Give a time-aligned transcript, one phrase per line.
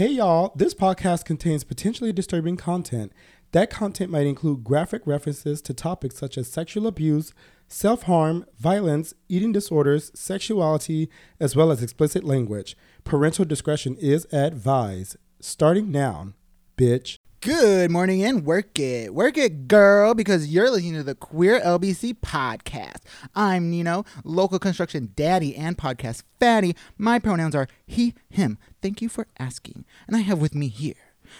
[0.00, 3.12] Hey y'all, this podcast contains potentially disturbing content.
[3.52, 7.34] That content might include graphic references to topics such as sexual abuse,
[7.68, 12.78] self harm, violence, eating disorders, sexuality, as well as explicit language.
[13.04, 15.18] Parental discretion is advised.
[15.38, 16.32] Starting now,
[16.78, 17.18] bitch.
[17.42, 19.14] Good morning and work it.
[19.14, 22.98] Work it, girl, because you're listening to the Queer LBC podcast.
[23.34, 26.76] I'm Nino, local construction daddy and podcast fatty.
[26.98, 28.58] My pronouns are he, him.
[28.82, 29.86] Thank you for asking.
[30.06, 30.96] And I have with me here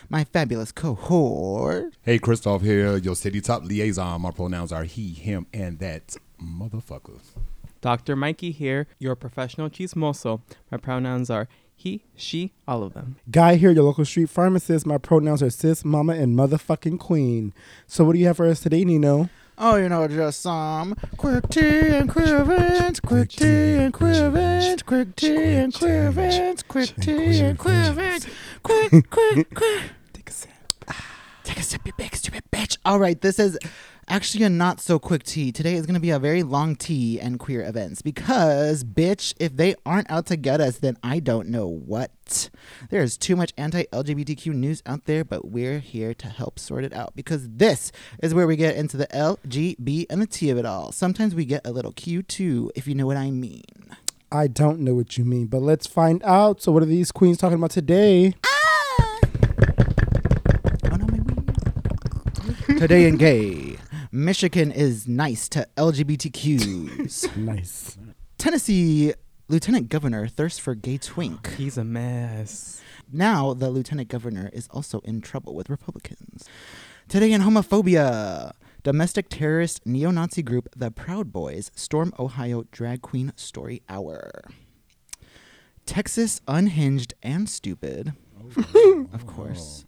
[0.09, 1.93] my fabulous cohort.
[2.01, 4.23] Hey, Christoph here, your city top liaison.
[4.23, 7.21] My pronouns are he, him, and that motherfucker.
[7.82, 8.17] Dr.
[8.17, 10.40] Mikey here, your professional chismoso.
[10.71, 11.48] My pronouns are
[11.80, 13.16] he, she, all of them.
[13.30, 14.84] Guy here, your local street pharmacist.
[14.84, 17.54] My pronouns are sis, mama, and motherfucking queen.
[17.86, 19.30] So, what do you have for us today, Nino?
[19.56, 24.82] Oh, you know, just some quick tea and queer events, quick tea and queer events,
[24.82, 28.26] quick tea and queer events, quick tea and queer events,
[28.62, 29.82] quick, quick, quick.
[30.12, 30.50] Take a sip.
[30.86, 31.04] Ah,
[31.44, 32.77] take a sip, you big stupid bitch.
[32.84, 33.59] All right, this is
[34.11, 35.53] actually a not so quick tea.
[35.53, 39.56] Today is going to be a very long tea and queer events because, bitch, if
[39.56, 42.50] they aren't out to get us, then I don't know what.
[42.91, 46.92] There's too much anti LGBTQ news out there, but we're here to help sort it
[46.92, 50.50] out because this is where we get into the L, G, B, and the T
[50.50, 50.91] of it all.
[50.91, 53.62] Sometimes we get a little Q too, if you know what I mean.
[54.33, 56.62] I don't know what you mean, but let's find out.
[56.62, 58.34] So, what are these queens talking about today?
[58.44, 59.20] Ah!
[60.92, 62.78] Oh no, my.
[62.78, 63.77] Today in gay,
[64.12, 67.36] Michigan is nice to LGBTQs.
[67.36, 67.97] Nice.
[68.39, 69.14] Tennessee
[69.48, 71.55] Lieutenant Governor thirsts for gay twink.
[71.55, 72.81] He's a mess.
[73.12, 76.48] Now the Lieutenant Governor is also in trouble with Republicans.
[77.08, 83.83] Today in homophobia, domestic terrorist neo-Nazi group the Proud Boys storm Ohio drag queen story
[83.88, 84.42] hour.
[85.86, 88.14] Texas unhinged and stupid.
[88.75, 89.06] Oh.
[89.12, 89.84] of course.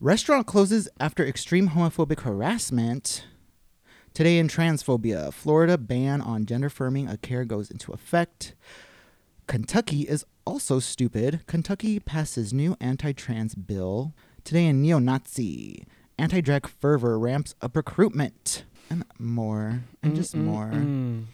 [0.00, 3.24] Restaurant closes after extreme homophobic harassment.
[4.14, 8.54] Today in transphobia, Florida ban on gender affirming a care goes into effect.
[9.46, 11.40] Kentucky is also stupid.
[11.46, 14.12] Kentucky passes new anti-trans bill.
[14.44, 15.86] Today in neo-Nazi,
[16.18, 18.64] anti-drag fervor ramps up recruitment.
[18.90, 19.80] And more.
[20.02, 20.66] And just more.
[20.66, 21.24] Mm.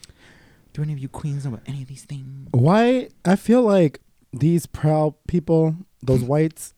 [0.72, 2.46] Do any of you queens know about any of these things?
[2.52, 3.08] Why?
[3.24, 4.00] I feel like
[4.32, 6.74] these proud people, those whites,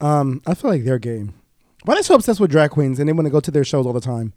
[0.00, 1.26] um, I feel like they're gay.
[1.82, 3.64] Why are they so obsessed with drag queens and they want to go to their
[3.64, 4.32] shows all the time?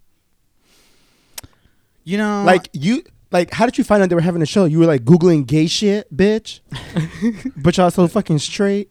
[2.08, 4.64] You know, like you, like how did you find out they were having a show?
[4.64, 6.60] You were like googling gay shit, bitch.
[7.62, 8.90] but y'all so fucking straight.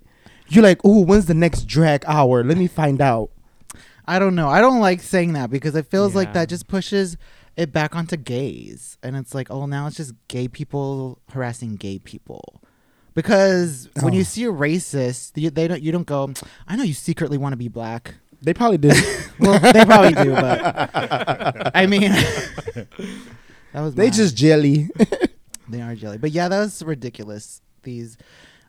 [0.50, 2.44] You're like, oh, when's the next drag hour?
[2.44, 3.32] Let me find out.
[4.08, 4.50] I don't know.
[4.50, 7.18] I don't like saying that because it feels like that just pushes
[7.58, 9.00] it back onto gays.
[9.02, 12.62] And it's like, oh, now it's just gay people harassing gay people.
[13.16, 14.18] Because when Oh.
[14.18, 15.82] you see a racist, you, they don't.
[15.82, 16.32] You don't go.
[16.68, 18.14] I know you secretly want to be black.
[18.42, 18.92] They probably do.
[19.40, 22.10] Well, they probably do, but I mean,
[23.72, 24.12] that was they mine.
[24.12, 24.90] just jelly.
[25.70, 26.18] they are jelly.
[26.18, 27.62] But yeah, that was ridiculous.
[27.84, 28.18] These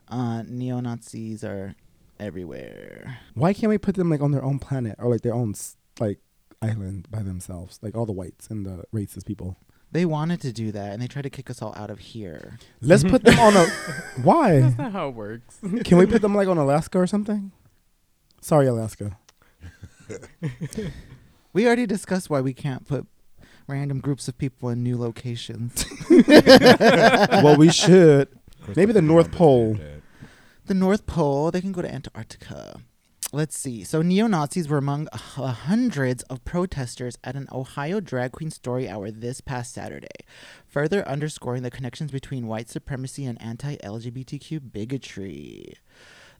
[0.09, 1.73] uh, neo Nazis are
[2.19, 3.17] everywhere.
[3.33, 5.55] Why can't we put them like on their own planet or like their own
[5.99, 6.19] like
[6.61, 7.79] island by themselves?
[7.81, 9.57] Like all the whites and the racist people.
[9.91, 12.59] They wanted to do that, and they tried to kick us all out of here.
[12.79, 13.65] Let's put them on a.
[14.21, 14.59] Why?
[14.59, 15.57] That's not how it works.
[15.83, 17.51] Can we put them like on Alaska or something?
[18.39, 19.17] Sorry, Alaska.
[21.51, 23.07] We already discussed why we can't put
[23.67, 25.83] random groups of people in new locations.
[26.27, 28.27] well, we should.
[28.75, 29.77] Maybe the North Pole.
[30.67, 32.81] the North Pole, they can go to Antarctica.
[33.31, 33.83] Let's see.
[33.83, 38.87] So, neo Nazis were among uh, hundreds of protesters at an Ohio drag queen story
[38.87, 40.07] hour this past Saturday,
[40.67, 45.73] further underscoring the connections between white supremacy and anti LGBTQ bigotry.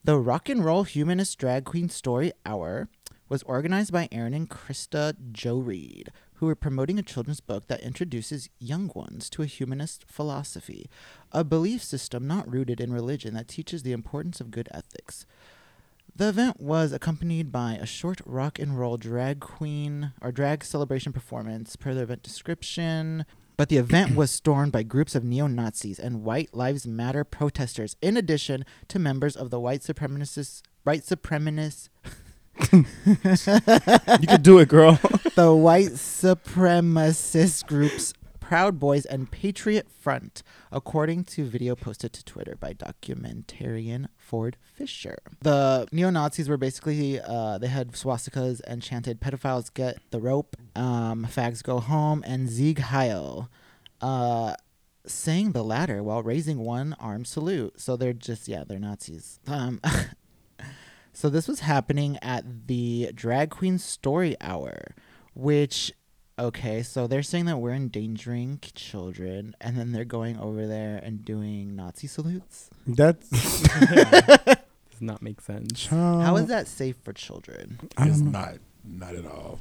[0.02, 2.88] The Rock and Roll Humanist Drag Queen Story Hour
[3.30, 7.80] was organized by Aaron and Krista Joe Reed, who were promoting a children's book that
[7.80, 10.90] introduces young ones to a humanist philosophy,
[11.30, 15.24] a belief system not rooted in religion that teaches the importance of good ethics.
[16.16, 21.12] The event was accompanied by a short rock and roll drag queen or drag celebration
[21.12, 23.24] performance per the event description.
[23.56, 27.96] But the event was stormed by groups of neo Nazis and White Lives Matter protesters,
[28.02, 31.88] in addition to members of the white supremacist, white supremacist,
[32.72, 34.92] You could do it, girl.
[35.34, 38.14] the white supremacist groups
[38.50, 45.18] Proud Boys and Patriot Front, according to video posted to Twitter by documentarian Ford Fischer.
[45.40, 50.56] The neo Nazis were basically uh, they had swastikas and chanted "pedophiles get the rope,"
[50.74, 53.48] um, "fags go home," and "Sieg Heil."
[54.00, 54.54] Uh,
[55.06, 57.80] saying the latter while raising one arm salute.
[57.80, 59.38] So they're just yeah, they're Nazis.
[59.46, 59.80] Um,
[61.12, 64.94] So this was happening at the Drag Queen Story Hour,
[65.34, 65.92] which
[66.38, 71.24] okay, so they're saying that we're endangering children, and then they're going over there and
[71.24, 72.70] doing Nazi salutes.
[72.86, 73.28] That's
[74.90, 75.86] Does not make sense.
[75.86, 77.78] How is that safe for children?
[77.98, 78.54] It's not
[78.84, 79.58] not at all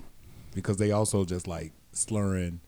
[0.54, 2.62] because they also just like slurring,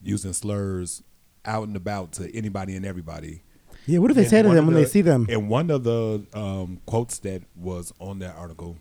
[0.00, 1.02] using slurs
[1.44, 3.42] out and about to anybody and everybody.
[3.86, 5.26] Yeah, what do they And say to them of when they see them?
[5.28, 8.76] And one of the um, quotes that was on that article,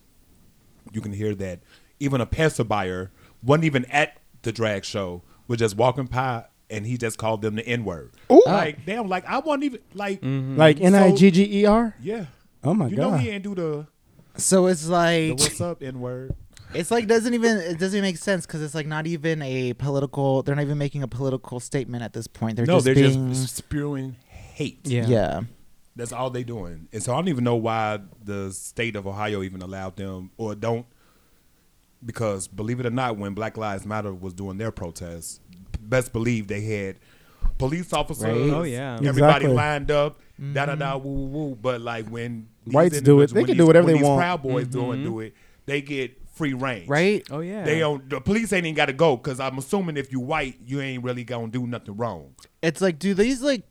[0.91, 1.59] you can hear that
[1.99, 3.07] even a passerby
[3.43, 7.55] wasn't even at the drag show, was just walking by and he just called them
[7.55, 8.11] the N word.
[8.31, 8.41] Ooh.
[8.45, 11.95] Like damn, like I wasn't even like Like So- N I G G E R?
[12.01, 12.25] yeah.
[12.63, 12.91] Oh my god.
[12.91, 13.87] you know he ain't do the,
[14.35, 16.35] So it's the like what's up N word.
[16.75, 19.73] it's like doesn't even it doesn't even make sense because it's like not even a
[19.73, 20.43] political.
[20.43, 22.55] They're not even making a political statement at this point.
[22.55, 24.15] They're no, just they're being just spewing
[24.61, 24.79] hate.
[24.87, 25.05] Yeah.
[25.05, 25.41] yeah.
[25.95, 26.87] That's all they doing.
[26.93, 30.55] And so I don't even know why the state of Ohio even allowed them or
[30.55, 30.85] don't
[32.03, 35.39] because believe it or not, when Black Lives Matter was doing their protests,
[35.79, 36.97] best believe they had
[37.57, 38.23] police officers.
[38.23, 38.53] Right.
[38.53, 38.95] Oh, yeah.
[38.95, 39.53] Everybody Exactly.
[39.53, 40.19] lined up,
[40.53, 41.07] da da da mm-hmm.
[41.07, 41.55] woo woo woo.
[41.55, 44.19] But like when Whites do it, they when can do whatever when they these want.
[44.19, 44.79] Proud Boys mm-hmm.
[44.79, 45.33] doing do it,
[45.65, 46.87] they get free range.
[46.87, 47.25] Right.
[47.29, 47.63] Oh yeah.
[47.63, 48.09] They don't.
[48.09, 51.03] The police ain't even got to go because I'm assuming if you white, you ain't
[51.03, 52.33] really gonna do nothing wrong.
[52.61, 53.70] It's like, do these like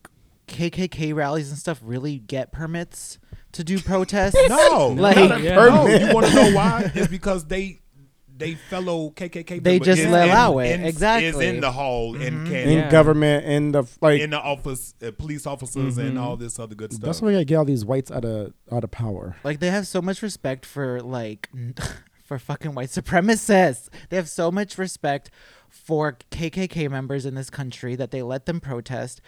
[0.51, 3.19] KKK rallies and stuff really get permits
[3.53, 4.37] to do protests?
[4.49, 5.55] No, Like- not a- Yeah.
[5.55, 5.87] no.
[5.87, 6.91] You want to know why?
[6.95, 7.79] It's because they
[8.37, 9.63] they fellow KKK.
[9.63, 10.81] They just is allow in- it.
[10.81, 11.29] in- Exactly.
[11.29, 12.91] Is in the hall and can in Yeah.
[12.91, 16.91] government in the like in the office, uh, police officers and all this other good
[16.93, 17.05] stuff.
[17.05, 19.37] that's why I get all these whites out of out of power.
[19.45, 21.51] Like they have so much respect for like
[22.25, 23.89] for fucking white supremacists.
[24.09, 25.31] They have so much respect
[25.69, 29.21] for KKK members in this country that they let them protest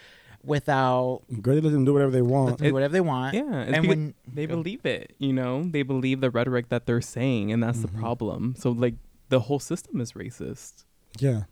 [0.43, 2.57] without Girl, they let them do whatever they want.
[2.57, 3.33] them do whatever they want.
[3.33, 5.13] Yeah, it's and because when they believe it.
[5.19, 8.55] You know, they believe the rhetoric that they're saying, and that's the problem.
[8.57, 8.95] So like
[9.29, 10.83] the whole system is racist.
[11.19, 11.43] Yeah.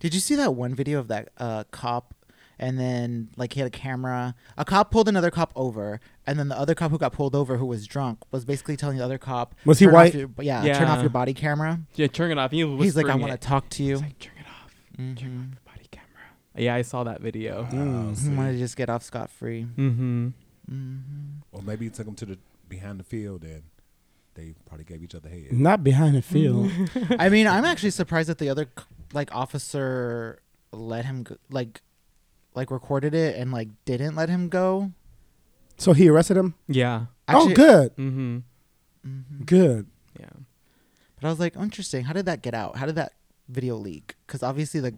[0.00, 2.14] Did you see that one video of that uh, cop?
[2.58, 4.36] And then, like, he had a camera.
[4.56, 5.98] A cop pulled another cop over,
[6.28, 8.98] and then the other cop who got pulled over, who was drunk, was basically telling
[8.98, 10.14] the other cop, Was he "Turn off white?
[10.14, 11.00] your- yeah, turn off Yeah.
[11.00, 12.52] your body camera." Yeah, turn it off.
[12.52, 14.74] He was He's like, "I want to talk to you." He's like, turn it off.
[14.96, 15.50] Turn Mhm.
[15.50, 16.06] off the body camera.
[16.56, 17.62] Yeah, I saw that video.
[17.62, 17.68] Wow,
[18.14, 18.58] He wanted to see.
[18.58, 19.64] just get off scot free.
[19.76, 20.28] Mm-hmm.
[20.68, 20.96] hmm
[21.52, 22.38] Or maybe he took them to the
[22.68, 23.62] behind the field and
[24.34, 25.52] they probably gave each other head.
[25.52, 26.70] Not behind the field.
[27.18, 30.40] I mean, I'm actually surprised that the other c- like officer
[30.72, 31.80] let him go, like
[32.54, 34.92] like recorded it and like didn't let him go.
[35.78, 36.54] so he arrested him?
[36.68, 37.06] Yeah.
[37.28, 37.96] Actually, oh good.
[37.96, 38.38] Mm-hmm.
[39.06, 39.46] Mhm.
[39.46, 39.86] Good.
[40.20, 40.26] Yeah.
[41.20, 42.04] But I was like, interesting.
[42.04, 42.76] How did that get out?
[42.76, 43.12] How did that
[43.48, 44.16] video leak?
[44.26, 44.94] Because obviously the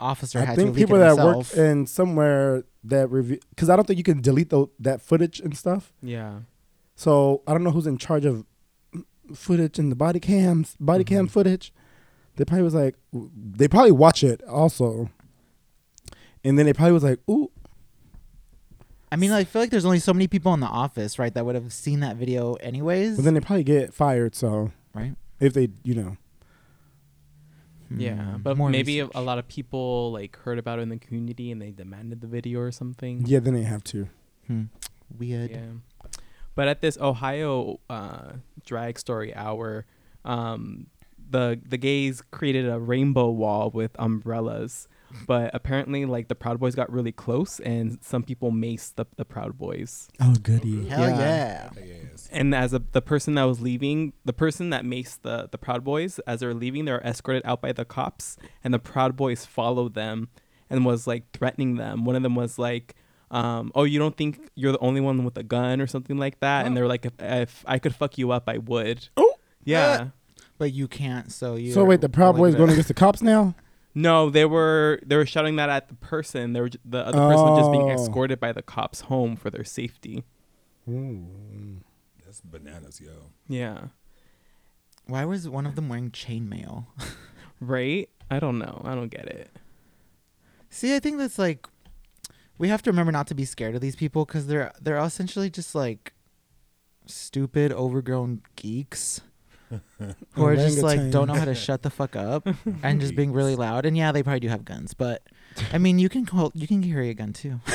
[0.00, 3.98] officer I had think people that work in somewhere that review because I don't think
[3.98, 5.92] you can delete tho- that footage and stuff.
[6.02, 6.40] Yeah.
[6.96, 8.44] So I don't know who's in charge of
[9.34, 11.32] footage and the body cams, body cam Mm-hmm.
[11.32, 11.72] footage.
[12.36, 15.10] They probably was like, they probably watch it also,
[16.44, 17.50] and then they probably was like, ooh,
[19.12, 21.44] I mean, I feel like there's only so many people in the office, right, that
[21.44, 23.16] would have seen that video anyways.
[23.16, 24.34] but then they probably get fired.
[24.36, 25.14] So right?
[25.40, 26.16] if they, you know,
[27.90, 28.14] Yeah.
[28.36, 28.42] Hmm.
[28.42, 29.16] But More maybe a, research.
[29.16, 32.26] a lot of people like heard about it in the community and they demanded the
[32.26, 33.24] video or something.
[33.26, 34.08] yeah, then they have to.
[34.46, 34.64] Hmm.
[35.18, 35.50] Weird.
[35.50, 35.66] Yeah.
[36.54, 38.32] But at this Ohio uh,
[38.64, 39.86] drag story hour,
[40.24, 40.86] um,
[41.30, 44.88] the the gays created a rainbow wall with umbrellas.
[45.26, 49.24] But apparently, like the Proud Boys got really close, and some people maced the, the
[49.24, 50.08] Proud Boys.
[50.20, 50.86] Oh goody.
[50.88, 51.70] Hell Yeah.
[51.76, 51.82] yeah.
[52.10, 52.28] Yes.
[52.32, 55.84] And as a, the person that was leaving, the person that maced the, the Proud
[55.84, 59.94] Boys, as they're leaving, they're escorted out by the cops, and the Proud Boys followed
[59.94, 60.28] them
[60.68, 62.04] and was like threatening them.
[62.04, 62.94] One of them was like,
[63.30, 66.40] um, "Oh, you don't think you're the only one with a gun or something like
[66.40, 69.34] that?" And they're like, "If, if I could fuck you up, I would." Oh.
[69.64, 70.08] yeah.
[70.58, 71.72] But you can't, so you.
[71.72, 73.54] So wait, the Proud Boys going against the cops now?
[73.94, 76.52] No, they were they were shouting that at the person.
[76.52, 77.94] They were the other person was just being Oh.
[77.94, 80.22] escorted by the cops home for their safety.
[82.24, 83.30] That's bananas, yo.
[83.48, 83.88] Yeah.
[85.06, 86.86] Why was one of them wearing chainmail?
[87.62, 88.08] Right?
[88.30, 88.80] I don't know.
[88.86, 89.50] I don't get it.
[90.70, 91.66] See, I think that's like
[92.56, 95.50] we have to remember not to be scared of these people because they're they're essentially
[95.50, 96.14] just like
[97.04, 99.20] stupid, overgrown geeks
[100.32, 102.46] who are just like don't know how to shut the fuck up
[102.82, 103.86] and just being really loud.
[103.86, 105.22] And yeah, they probably do have guns, but
[105.72, 107.60] I mean, you can call you can carry a gun too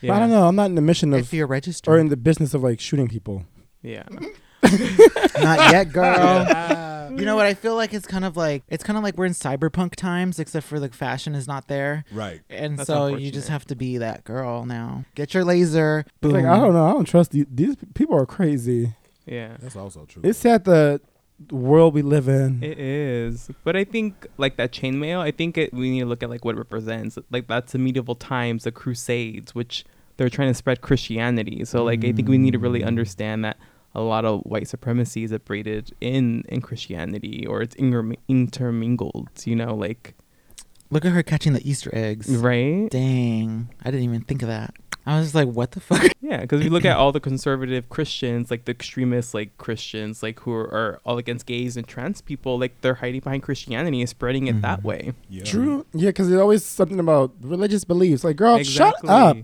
[0.00, 0.46] But I don't know.
[0.46, 1.92] I'm not in the mission of if of you're registered.
[1.92, 3.44] or in the business of like shooting people.
[3.82, 4.04] Yeah.
[4.62, 7.10] Not yet, girl.
[7.18, 7.46] you know what?
[7.46, 10.38] I feel like it's kind of like it's kind of like we're in cyberpunk times,
[10.38, 12.40] except for the fashion is not there, Right.
[12.50, 13.48] and That's so you just unfortunate.
[13.52, 15.04] have to be that girl now.
[15.14, 16.04] Get your laser.
[16.20, 16.32] Boom.
[16.32, 16.86] like I don't know.
[16.86, 18.94] I don't trust these, these people are crazy.
[19.28, 19.56] Yeah.
[19.60, 20.22] That's also true.
[20.24, 21.00] It's sad the
[21.50, 22.62] world we live in.
[22.62, 25.20] It is, but I think like that chainmail.
[25.20, 27.18] I think it, we need to look at like what it represents.
[27.30, 29.84] Like that's the medieval times, the Crusades, which
[30.16, 31.64] they're trying to spread Christianity.
[31.64, 32.86] So like I think we need to really mm.
[32.86, 33.56] understand that
[33.94, 39.30] a lot of white supremacy is upbraided in in Christianity or it's intermi- intermingled.
[39.44, 40.14] You know, like
[40.90, 42.34] Look at her catching the Easter eggs.
[42.34, 42.88] right?
[42.90, 44.74] Dang, I didn't even think of that.
[45.08, 46.12] I was like, what the fuck?
[46.20, 50.22] Yeah, because if you look at all the conservative Christians, like the extremist like Christians,
[50.22, 54.00] like who are, are all against gays and trans people, like they're hiding behind Christianity
[54.00, 54.84] and spreading it that Mhm.
[54.84, 55.12] way.
[55.30, 55.44] yeah.
[55.44, 55.86] True.
[55.94, 58.22] Yeah, because there's always something about religious beliefs.
[58.22, 59.38] Like, girl, shut up.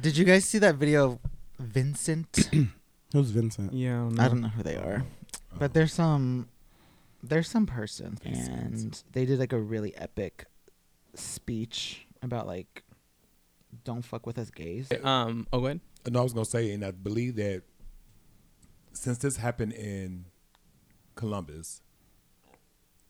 [0.00, 1.18] Did you guys see that video of
[1.60, 2.50] Vincent?
[3.12, 3.72] Who's Vincent?
[3.72, 5.04] Yeah, I don't know who they are,
[5.56, 6.48] but there's some,
[7.22, 8.48] there's some person, Vincent.
[8.74, 10.46] and they did like a really epic
[11.14, 12.82] speech about like,
[13.84, 14.88] don't fuck with us gays.
[15.02, 15.46] Um.
[15.52, 15.80] Oh, go ahead.
[16.10, 17.62] No, I was gonna say, and I believe that
[18.92, 20.26] since this happened in
[21.16, 21.80] Columbus,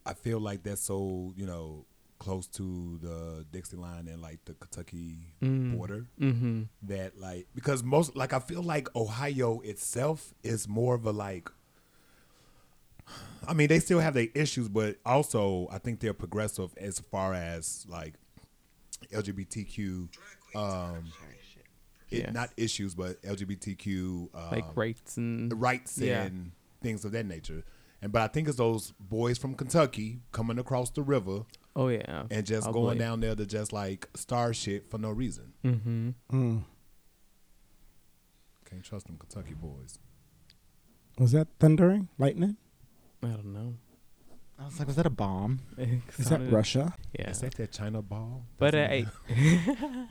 [0.06, 1.86] I feel like that's so you know
[2.20, 5.76] close to the Dixie line and like the Kentucky Mm.
[5.76, 6.62] border Mm-hmm.
[6.84, 11.48] that like because most like I feel like Ohio itself is more of a like.
[13.46, 17.34] I mean, they still have their issues, but also I think they're progressive as far
[17.34, 18.14] as like
[19.12, 20.08] LGBTQ,
[20.56, 21.04] um,
[22.10, 22.30] it, Yeah.
[22.32, 26.22] not issues, but LGBTQ um, Like rights and rights Yeah.
[26.24, 27.64] and things of that nature.
[28.02, 31.44] And but I think it's those boys from Kentucky coming across the river
[31.74, 35.54] oh yeah, and just going down there to just like star shit for no reason.
[35.64, 36.10] Mm-hmm.
[36.30, 36.64] Mm.
[38.68, 39.98] Can't trust them Kentucky boys.
[41.18, 42.08] Was that thundering?
[42.18, 42.56] Lightning?
[43.22, 43.76] I don't know.
[44.58, 45.60] I was like, was that a bomb?
[45.76, 46.94] It Is that sounded- Russia?
[47.18, 48.44] Yeah, Is that that China ball?
[48.58, 50.06] but That's I,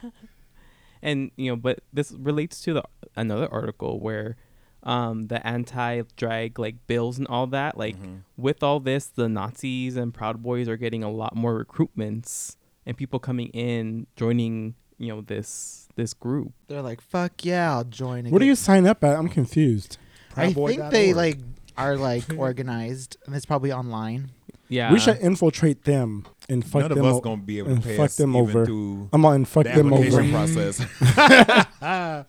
[1.02, 2.84] and you know, but this relates to the
[3.16, 4.36] another article where,
[4.84, 7.78] um, the anti-drag like bills and all that.
[7.78, 8.24] Like Mhm.
[8.38, 12.98] with all this, the Nazis and Proud Boys are getting a lot more recruitments and
[12.98, 14.76] people coming in joining.
[15.00, 16.54] You know this this group.
[16.68, 18.26] They're like, fuck yeah, I'll join.
[18.30, 19.18] What do you sign up at?
[19.18, 19.98] I'm confused.
[20.36, 21.16] I think they org.
[21.18, 21.40] like
[21.77, 24.32] are like organized, and it's probably online.
[24.70, 26.89] Yeah, we should infiltrate them and fuck them.
[26.89, 27.06] None of them.
[27.06, 28.65] us o- gonna be able to and pass fuck them even over.
[28.65, 30.24] through I'm on fuck the them over.
[30.32, 30.82] process.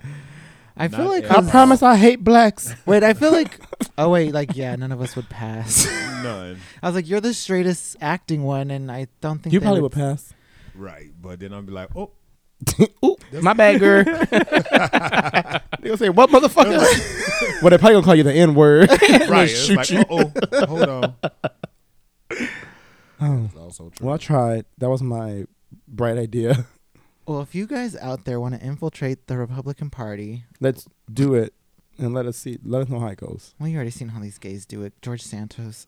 [0.76, 2.74] I feel Not like at I promise I hate blacks.
[2.84, 3.60] Wait, I feel like.
[3.96, 5.86] Oh wait, like yeah, none of us would pass.
[6.24, 6.58] None.
[6.82, 9.82] I was like, you're the straightest acting one, and I don't think You they probably
[9.82, 10.32] would pass.
[10.74, 12.10] Right, but then I'll be like, oh,
[13.04, 14.04] Ooh, my bad, girl.
[15.80, 16.78] they gonna say what, motherfucker?
[17.62, 18.90] well, they probably gonna call you the N word.
[19.28, 19.46] right.
[19.46, 20.04] Shoot like, you.
[20.10, 20.32] oh,
[20.66, 21.14] hold on.
[23.20, 23.50] Oh.
[23.58, 24.06] Also true.
[24.06, 24.64] Well, I tried.
[24.78, 25.44] That was my
[25.88, 26.66] bright idea.
[27.26, 31.54] Well, if you guys out there want to infiltrate the Republican Party, Let's do it
[31.98, 32.58] and let us see.
[32.62, 33.54] Let us know how it goes.
[33.58, 34.92] well, you already seen how these gays do it.
[35.00, 35.86] George Santos,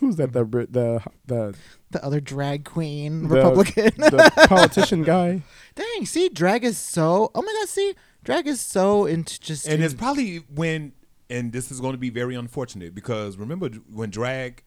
[0.00, 0.32] Who's that?
[0.32, 1.54] The Brit- the the
[1.90, 3.92] the other drag queen The- Republican.
[3.96, 5.42] the politician guy.
[5.74, 7.30] Dang, see, drag is so.
[7.34, 9.66] Oh my god, see, drag is so into just.
[9.66, 10.92] and it's probably when,
[11.30, 14.62] and this is going to be very unfortunate because remember when drag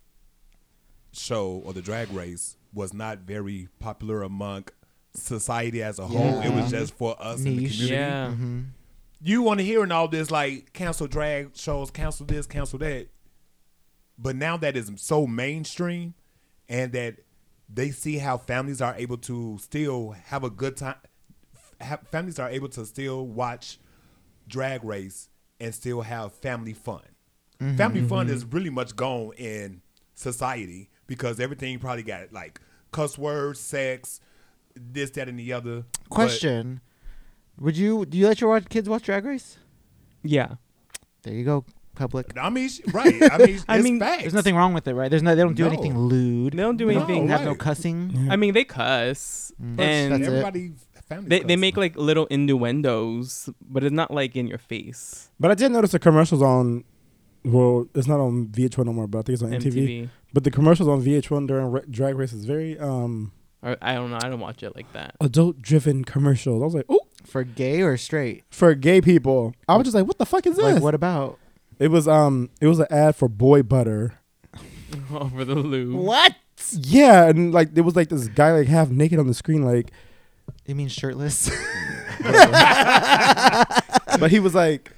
[1.12, 4.66] show or the drag race was not very popular among
[5.14, 6.40] society as a whole.
[6.42, 7.86] It was just for us in the community.
[7.94, 8.32] Yeah.
[8.32, 8.62] hmm
[9.24, 13.08] you want to hear in all this like cancel drag shows, cancel this, cancel that.
[14.18, 16.16] But now that is so mainstream,
[16.72, 17.18] and that
[17.72, 20.96] they see how families are able to still have a good time,
[21.82, 23.78] have, families are able to still watch
[24.48, 27.02] drag race and still have family fun.
[27.60, 27.76] Mm-hmm.
[27.76, 28.36] Family fun mm-hmm.
[28.36, 29.82] is really much gone in
[30.16, 32.62] society because everything probably got like
[32.92, 34.22] cuss words, sex,
[34.74, 35.84] this, that, and the other.
[36.04, 36.80] But- Question:
[37.60, 39.58] Would you do you let your kids watch Drag Race?
[40.24, 40.56] Yeah.
[41.24, 41.66] There you go,
[42.02, 42.26] public.
[42.38, 43.16] I mean, sh- right.
[43.32, 44.22] I mean, I mean, facts.
[44.24, 45.10] There's nothing wrong with it, right?
[45.10, 45.36] There's no.
[45.36, 45.72] They don't do No.
[45.72, 46.54] anything lewd.
[46.54, 47.28] They don't do No, anything.
[47.30, 47.60] have no right.
[47.60, 48.28] cussing.
[48.30, 49.80] I mean, they cuss Mm.
[49.80, 50.28] and That's.
[50.28, 50.72] Everybody,
[51.08, 51.30] family.
[51.30, 55.30] they, they make like little innuendos, but it's not like in your face.
[55.40, 56.84] But I did notice the commercials on.
[57.44, 59.74] Well, it's not on VH1 no more, but I think it's on MTV.
[59.74, 60.10] MTV.
[60.34, 63.32] But the commercials on VH1 during ra- Drag Race is very um
[63.64, 64.18] I don't know.
[64.24, 65.16] I don't watch it like that.
[65.22, 66.64] adult-driven commercials.
[66.64, 68.44] I was like, oh, For gay or straight?
[68.50, 69.54] for gay people.
[69.70, 70.66] I was just like, what the fuck is this?
[70.66, 71.38] Like what about?
[71.82, 74.14] It was um, it was an ad for boy butter.
[75.12, 75.96] Over the loo.
[75.96, 76.36] What?
[76.74, 79.90] Yeah, and like there was like this guy like half naked on the screen, like,
[80.68, 81.50] You mean shirtless?
[84.20, 84.92] but he was like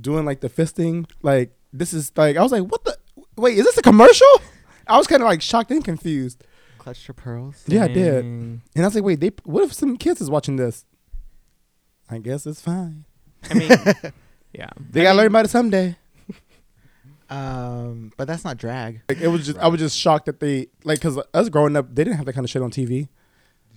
[0.00, 1.06] doing like the fisting.
[1.20, 2.96] Like this is like I was like, what the?
[3.36, 4.40] Wait, is this a commercial?
[4.86, 6.42] I was kind of like shocked and confused.
[6.78, 7.64] Clutched her pearls.
[7.66, 8.24] Yeah, I did.
[8.24, 10.86] And I was like, wait, they what if some kids is watching this?
[12.08, 13.04] I guess it's fine.
[13.50, 13.70] I mean,
[14.52, 14.68] Yeah.
[14.90, 15.96] They gotta learn about it someday.
[17.30, 19.00] Um, but that's not drag.
[19.08, 21.86] Like it was just, I was just shocked that they like, cause us growing up,
[21.88, 23.08] they didn't have that kind of shit on TV.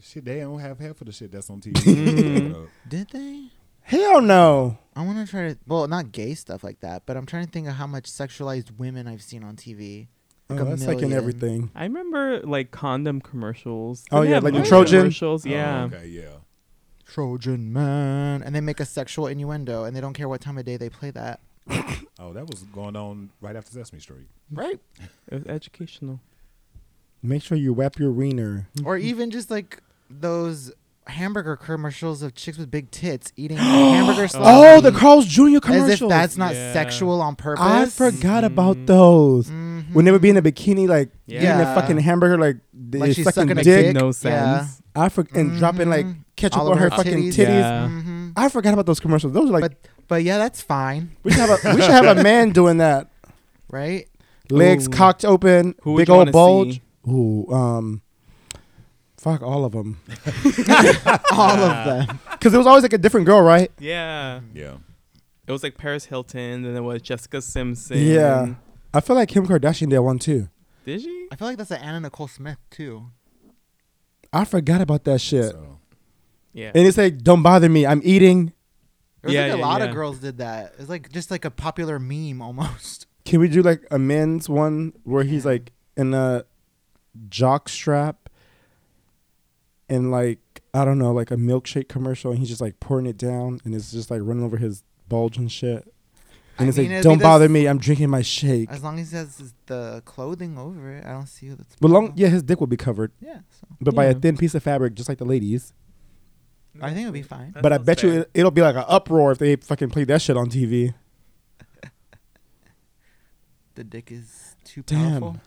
[0.06, 1.62] Shit, they don't have half of the shit that's on.
[1.62, 2.68] TV.
[2.88, 3.48] Did they?
[3.82, 4.78] Hell no.
[4.96, 5.58] I want to try to.
[5.66, 8.78] Well, not gay stuff like that, but I'm trying to think of how much sexualized
[8.78, 10.08] women I've seen on TV.
[10.48, 11.72] Like oh, a that's like in everything.
[11.74, 14.06] I remember like condom commercials.
[14.12, 15.00] Oh, Didn't they yeah, like the condom Trojan?
[15.00, 15.46] commercials.
[15.46, 15.90] Yeah.
[15.92, 16.30] Oh, okay, yeah.
[17.06, 20.66] Trojan man, and they make a sexual innuendo, and they don't care what time of
[20.66, 21.40] day they play that.
[22.18, 24.28] Oh, that was going on right after Sesame Street.
[24.50, 24.80] Right.
[25.30, 26.22] It was educational.
[27.22, 28.70] Make sure you wrap your wiener.
[28.86, 30.72] or even just like those
[31.08, 34.46] hamburger commercials of chicks with big tits eating hamburger sloppy.
[34.48, 35.60] Oh, the Carl's Jr.
[35.60, 35.92] commercials.
[35.92, 36.72] As if that's not Yeah.
[36.72, 37.62] sexual on purpose.
[37.66, 38.48] I forgot Mhm.
[38.48, 39.50] about those.
[39.50, 39.94] Mhm.
[39.94, 41.40] When they would be in a bikini, like Yeah.
[41.40, 43.86] eating a fucking hamburger, like, they Like she's sucking sucking a dick.
[43.88, 43.96] dick.
[43.96, 44.68] No Yeah.
[44.96, 45.06] Sense.
[45.06, 46.18] I for- and dropping like Mhm.
[46.36, 47.34] ketchup All on her her fucking titties.
[47.34, 47.48] titties.
[47.62, 47.88] Yeah.
[47.90, 48.34] Mhm.
[48.36, 49.34] I forgot about those commercials.
[49.34, 52.18] Those are like but but yeah, that's fine, we should have a we should have
[52.18, 53.10] a man doing that.
[53.70, 54.08] right?
[54.50, 54.92] Legs Ooh.
[54.92, 56.74] cocked open, Who big old wanna bulge.
[56.76, 57.12] see?
[57.12, 58.02] Ooh, um,
[59.18, 59.98] fuck all of them.
[61.32, 62.20] All of them.
[62.32, 63.72] Because it was always like a different girl, right?
[63.80, 64.42] Yeah.
[64.54, 64.76] Yeah.
[65.48, 67.98] It was like Paris Hilton, and then it was Jessica Simpson.
[67.98, 68.54] Yeah.
[68.94, 70.50] I feel like Kim Kardashian did one too.
[70.86, 71.28] Did she?
[71.32, 73.08] I feel like that's an Anna Nicole Smith too.
[74.36, 75.52] I forgot about that shit.
[75.52, 75.80] So,
[76.54, 76.72] Yeah.
[76.76, 77.86] And it's like, don't bother me.
[77.86, 78.54] I'm eating.
[79.24, 79.88] It was Yeah, like a yeah, lot yeah.
[79.88, 80.74] of girls did that.
[80.78, 83.08] It's like just like a popular meme almost.
[83.26, 86.46] Can we do like a men's one where he's like in a
[87.30, 88.30] jock strap
[89.90, 90.40] and like
[90.74, 93.74] I don't know, like a milkshake commercial, and he's just like pouring it down, and
[93.74, 95.92] it's just like running over his bulge and shit.
[96.58, 97.68] And I it's mean, like, don't bother me.
[97.68, 98.70] I'm drinking my shake.
[98.72, 101.76] As long as he has the clothing over it, I don't see what's.
[101.82, 104.56] But long, yeah, his dick will be covered, Yeah, so but by a thin piece
[104.56, 105.74] of fabric, just like the ladies.
[106.82, 107.52] I think it'll be fine.
[107.54, 108.20] That but I sounds bet you fair.
[108.22, 110.94] it, it'll be like an uproar if they fucking play that shit on TV.
[113.76, 115.20] The dick is too Damn.
[115.22, 115.42] powerful.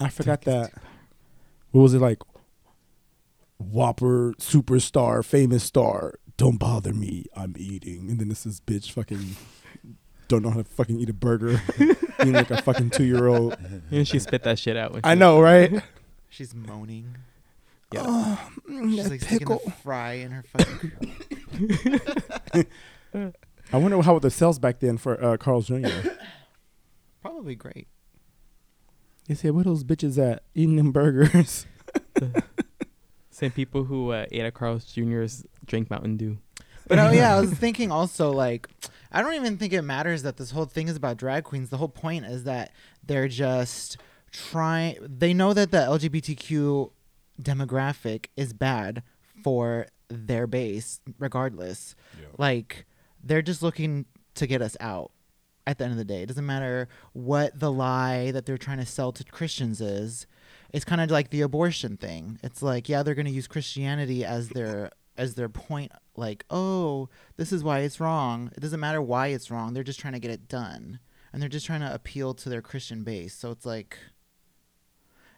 [0.00, 0.70] I forgot that.
[1.72, 2.18] What was it like?
[3.58, 6.14] Whopper, superstar, famous star.
[6.36, 7.24] Don't bother me.
[7.34, 8.08] I'm eating.
[8.10, 9.34] And then this is bitch fucking
[10.28, 11.60] don't know how to fucking eat a burger.
[12.20, 13.56] eating like a fucking two year old.
[13.90, 14.92] And she spit that shit out.
[14.92, 15.82] when I know, right?
[16.28, 17.16] She's moaning.
[17.92, 18.02] Yeah.
[18.04, 19.58] Oh, mm, She's like pickle.
[19.58, 20.92] sticking a fry in her fucking.
[23.72, 25.88] I wonder how were the sales back then for uh, Carl's Jr.
[27.22, 27.88] Probably great.
[29.26, 31.66] They said, where those bitches at eating them burgers?
[33.30, 36.38] Same people who uh, ate at Carl's Jr.'s drink Mountain Dew.
[36.88, 38.68] But oh yeah, I was thinking also like
[39.10, 41.70] I don't even think it matters that this whole thing is about drag queens.
[41.70, 42.72] The whole point is that
[43.04, 43.96] they're just
[44.30, 46.90] trying they know that the LGBTQ
[47.40, 49.02] demographic is bad
[49.42, 51.94] for their base regardless.
[52.20, 52.26] yeah.
[52.36, 52.86] Like
[53.22, 55.12] they're just looking to get us out.
[55.66, 58.78] At the end of the day, it doesn't matter what the lie that they're trying
[58.78, 60.26] to sell to Christians is.
[60.72, 62.38] It's kind of like the abortion thing.
[62.42, 67.08] It's like, yeah, they're going to use Christianity as their as their point like, "Oh,
[67.36, 69.74] this is why it's wrong." It doesn't matter why it's wrong.
[69.74, 71.00] They're just trying to get it done.
[71.32, 73.34] And they're just trying to appeal to their Christian base.
[73.34, 73.98] So it's like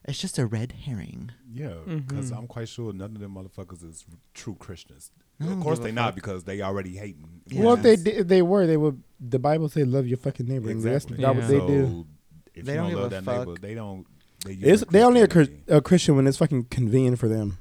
[0.05, 1.31] it's just a red herring.
[1.53, 2.38] Yeah, because Mhm.
[2.38, 5.11] I'm quite sure none of them motherfuckers is true Christians.
[5.40, 6.14] I of course give a they not fuck.
[6.16, 7.43] because they already hating.
[7.47, 7.62] Yeah.
[7.64, 9.03] Well, if they did, if they were, they would.
[9.19, 11.23] The Bible say, "Love your fucking neighbor." and That's Exactly.
[11.23, 12.07] not what they so do.
[12.55, 13.47] If They you don't don't give love a that fuck.
[13.49, 14.07] neighbor, they don't.
[14.45, 15.29] They It's they only a,
[15.69, 17.59] a Christian when it's fucking convenient for them.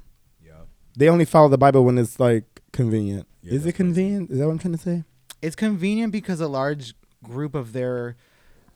[0.94, 0.98] Yeah.
[0.98, 3.26] They only follow the Bible when it's like convenient.
[3.42, 4.30] Yeah, Is it convenient?
[4.30, 5.04] Is that what I'm trying to say?
[5.42, 8.16] It's convenient because a large group of their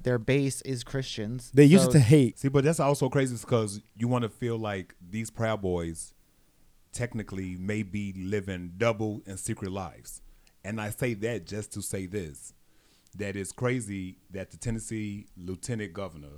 [0.03, 1.51] their base is Christians.
[1.55, 2.39] They use So it to hate.
[2.39, 6.13] See, but that's also crazy because you want to feel like these Proud Boys
[6.93, 10.21] technically may be living double and secret lives.
[10.63, 12.53] And I say that just to say this
[13.17, 16.29] that it's crazy that the Tennessee Lieutenant Governor,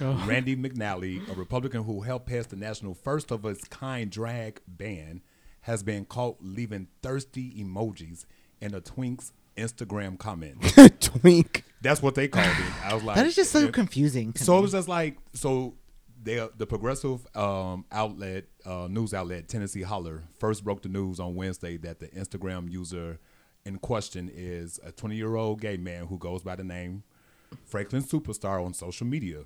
[0.00, 0.24] Oh.
[0.26, 5.22] Randy McNally, a Republican who helped pass the national first of its kind drag ban,
[5.62, 8.24] has been caught leaving thirsty emojis
[8.60, 10.56] in a Twink's Instagram comment.
[11.00, 11.64] Twink.
[11.80, 12.84] That's what they called it.
[12.84, 13.70] I was like, that is just so yeah.
[13.70, 14.32] confusing.
[14.34, 14.58] To So me.
[14.58, 15.74] it was just like so.
[16.22, 21.36] They, the progressive um, outlet, uh, news outlet, Tennessee Holler, first broke the news on
[21.36, 23.20] Wednesday that the Instagram user
[23.66, 27.02] in question is a 20 year old gay man who goes by the name
[27.64, 29.42] Franklin Superstar on social media.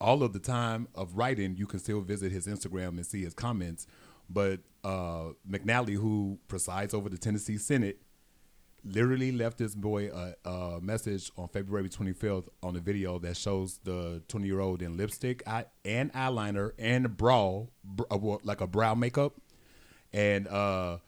[0.00, 3.34] All of the time of writing, you can still visit his Instagram and see his
[3.34, 3.86] comments.
[4.28, 8.00] But uh, McNally, who presides over the Tennessee Senate,
[8.84, 13.78] literally left this boy a, a message on February 25th on a video that shows
[13.84, 15.42] the 20 year old in lipstick
[15.84, 19.34] and eyeliner and brow, br- like a brow makeup.
[20.12, 20.98] And uh,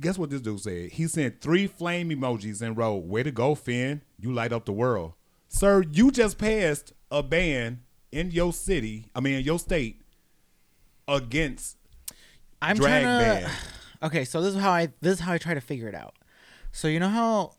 [0.00, 0.90] guess what this dude said?
[0.92, 4.02] He sent three flame emojis and wrote, "Way to go, Finn!
[4.18, 5.14] You light up the world,
[5.48, 5.82] sir.
[5.90, 9.06] You just passed a ban in your city.
[9.14, 10.00] I mean, in your state
[11.08, 11.76] against
[12.60, 13.46] I'm drag trying to.
[13.46, 13.50] ban.
[14.04, 16.16] Okay, so this is how I this is how I try to figure it out.
[16.72, 17.52] So you know how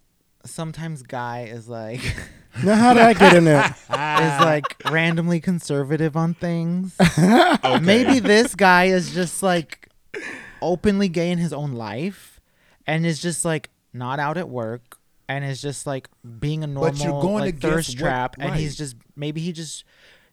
[0.44, 2.02] sometimes guy is like
[2.64, 3.64] Now, how did I get in there?
[3.90, 6.96] is like randomly conservative on things.
[7.18, 7.80] Okay.
[7.80, 9.88] Maybe this guy is just like
[10.64, 12.40] openly gay in his own life
[12.88, 14.98] and is just like not out at work
[15.30, 18.36] and is just like being a normal But you're going like, against thirst what- trap
[18.40, 19.84] and he's just maybe he just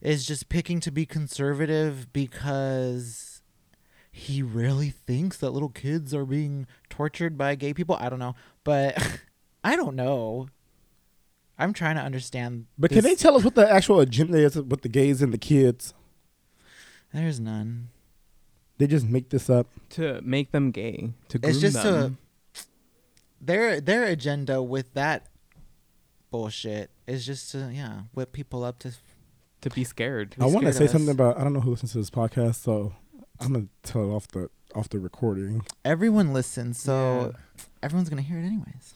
[0.00, 3.42] is just picking to be conservative because
[4.10, 7.96] he really thinks that little kids are being tortured by gay people.
[8.00, 9.20] I don't know, but
[9.64, 10.48] I don't know.
[11.58, 12.66] I'm trying to understand.
[12.78, 15.38] But can they tell us what the actual agenda is with the gays and the
[15.38, 15.92] kids?
[17.12, 17.90] There's none.
[18.80, 19.66] They just make this up.
[19.90, 21.12] to make them gay.
[21.28, 22.16] To groom It's just them.
[22.54, 22.60] a
[23.40, 25.26] their their agenda with that
[26.30, 28.92] bullshit is just to yeah whip people up to
[29.60, 30.34] to be scared.
[30.40, 31.38] I want to say something about.
[31.38, 32.94] I don't know who listens to this podcast, so
[33.38, 35.62] I'm gonna tell it off the off the recording.
[35.84, 37.34] everyone listens so
[37.82, 38.94] everyone's gonna hear it anyways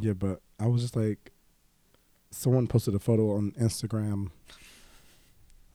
[0.00, 1.32] Yeah, but I was just like,
[2.30, 4.30] someone posted a photo on Instagram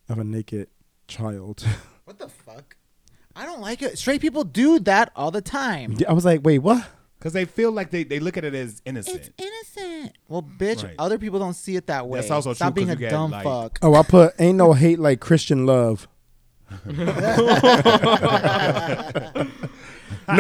[0.10, 0.70] of a naked
[1.10, 1.64] child.
[2.06, 2.41] what the fuck
[3.36, 6.60] i don't like it straight people do that all the time I was like, wait,
[6.60, 6.86] what?
[7.20, 9.32] because they feel like they, they look at it as innocent.
[9.38, 9.40] it's
[9.78, 10.96] innocent well bitch Right.
[10.98, 13.12] other people don't see it that way That's also stop true, being a you get,
[13.12, 16.08] dumb like- fuck Oh, I put ain't no hate like Christian love.
[16.86, 17.06] no,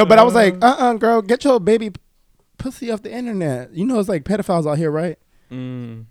[0.05, 1.99] but I was like, uh, uh girl, get your baby p-
[2.57, 3.73] pussy off the internet.
[3.73, 5.17] You know, it's like pedophiles out here, right?
[5.51, 6.05] Mm.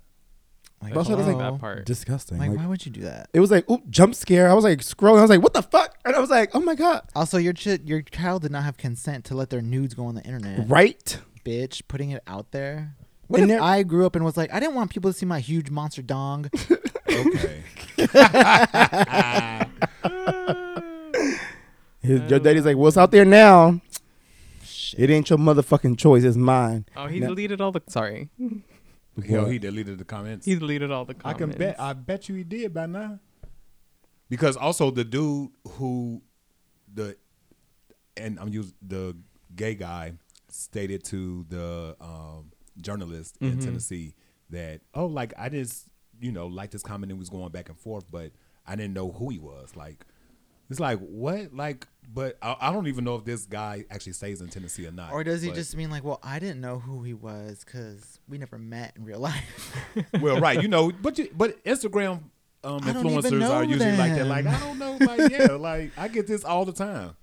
[0.83, 1.85] Like, Also, there's, like, that part.
[1.87, 2.39] Disgusting.
[2.39, 4.49] like Like, why would you do that it was like, oop, jump scare.
[4.51, 5.19] I was like scrolling.
[5.19, 5.97] I was like, what the fuck?
[6.05, 8.77] And I was like, oh my god, also your ch- your child did not have
[8.79, 11.19] consent to let their nudes go on the internet right?
[11.45, 12.95] bitch putting it out there
[13.29, 15.25] what And if I grew up and was like, I didn't want people to see
[15.27, 16.51] my huge monster dong?
[17.09, 17.63] okay.
[22.01, 23.81] His, your daddy's like, what's out there now?
[24.65, 25.01] Shit.
[25.01, 26.25] It ain't your motherfucking choice.
[26.25, 26.87] It's mine.
[26.97, 27.29] Oh, he No.
[27.29, 27.83] deleted all the.
[27.89, 28.29] Sorry,
[29.21, 29.53] Hell, What?
[29.53, 30.47] he deleted the comments.
[30.47, 31.43] he deleted all the comments.
[31.43, 31.81] I can bet.
[31.81, 33.19] I bet you he did by now.
[34.29, 36.23] Because also the dude who
[36.93, 37.17] the
[38.17, 39.17] and I'm using the
[39.57, 40.15] gay guy
[40.49, 43.65] stated to the um, journalist in Mhm.
[43.65, 44.15] Tennessee
[44.51, 45.87] that oh like I just
[46.21, 48.33] you know like this comment and was going back and forth but
[48.67, 50.05] I didn't know who he was like
[50.71, 54.41] it's like what like but I, I don't even know if this guy actually stays
[54.41, 56.81] in Tennessee or not Or does he But- just mean like, well, I didn't know
[56.81, 59.77] who he was because we never met in real life?
[60.21, 62.23] well, right, you know, but you, but Instagram
[62.63, 64.27] um, I don't even influencers are usually like that.
[64.27, 67.17] Like I don't know, like yeah, like I get this all the time.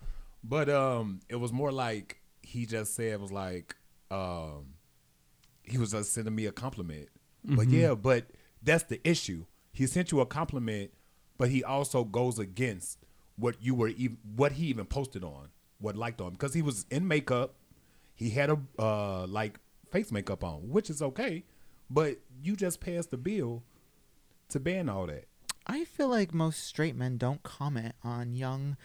[0.44, 3.76] But um, it was more like he just said was like
[4.10, 4.74] um,
[5.64, 7.10] he was just sending me a compliment.
[7.44, 8.26] But yeah, but
[8.64, 9.46] that's the issue.
[9.74, 10.92] He sent you a compliment,
[11.38, 12.98] but he also goes against
[13.38, 16.86] what you were even what he even posted on, what liked on because he was
[16.90, 17.56] in makeup.
[18.16, 19.60] He had a uh like
[19.92, 21.44] face makeup on, which is okay,
[21.90, 23.64] but you just passed the bill
[24.50, 25.26] to ban all that.
[25.66, 28.78] I feel like most straight men don't comment on young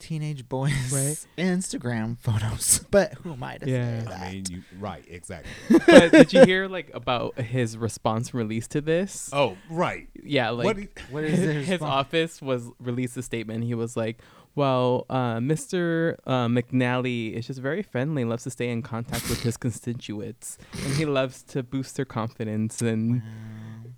[0.00, 1.26] teenage boys' Right.
[1.46, 2.80] Instagram photos.
[2.90, 4.00] But who am I to Yeah.
[4.00, 4.20] say that?
[4.20, 5.52] I mean, you right, exactly.
[5.86, 9.30] but did you hear like about his response release to this?
[9.32, 10.08] oh, right.
[10.22, 10.76] Yeah, like what?
[10.78, 13.62] he- what is his, his office was released a statement.
[13.64, 14.20] He was like,
[14.56, 16.16] "Well, uh, Mr.
[16.26, 20.94] Uh, McNally is just very friendly, loves to stay in contact with his constituents, and
[20.94, 23.22] he loves to boost their confidence." And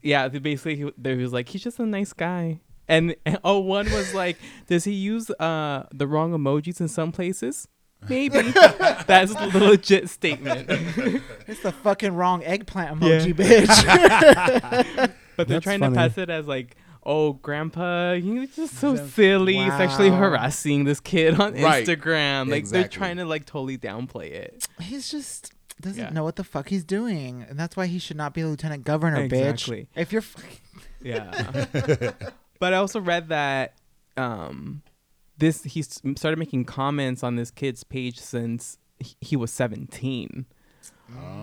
[0.02, 3.58] yeah, they basically, he, they was like, "He's just a nice guy." And, and oh,
[3.60, 7.68] one was like, "Does he use uh, the wrong emojis in some places?"
[8.08, 8.40] Maybe
[9.06, 10.68] that's the legit statement.
[11.46, 13.20] It's the fucking wrong eggplant Yeah.
[13.20, 15.12] emoji, bitch.
[15.36, 15.94] But they're That's trying funny.
[15.94, 21.38] to pass it as like, oh, grandpa, you're just so silly, sexually harassing this kid
[21.40, 21.86] on Right.
[21.86, 22.48] Instagram.
[22.50, 22.98] Like they're Exactly.
[22.98, 24.66] trying to like totally downplay it.
[24.80, 26.10] He's just doesn't Yeah.
[26.10, 28.84] know what the fuck he's doing, and that's why he should not be a lieutenant
[28.84, 29.88] governor, Exactly.
[29.96, 30.00] bitch.
[30.00, 30.36] If you're, f-
[31.02, 32.10] Yeah.
[32.62, 33.74] But I also read that
[34.16, 34.82] um,
[35.36, 40.46] this he started making comments on this kid's page since he- he was 17.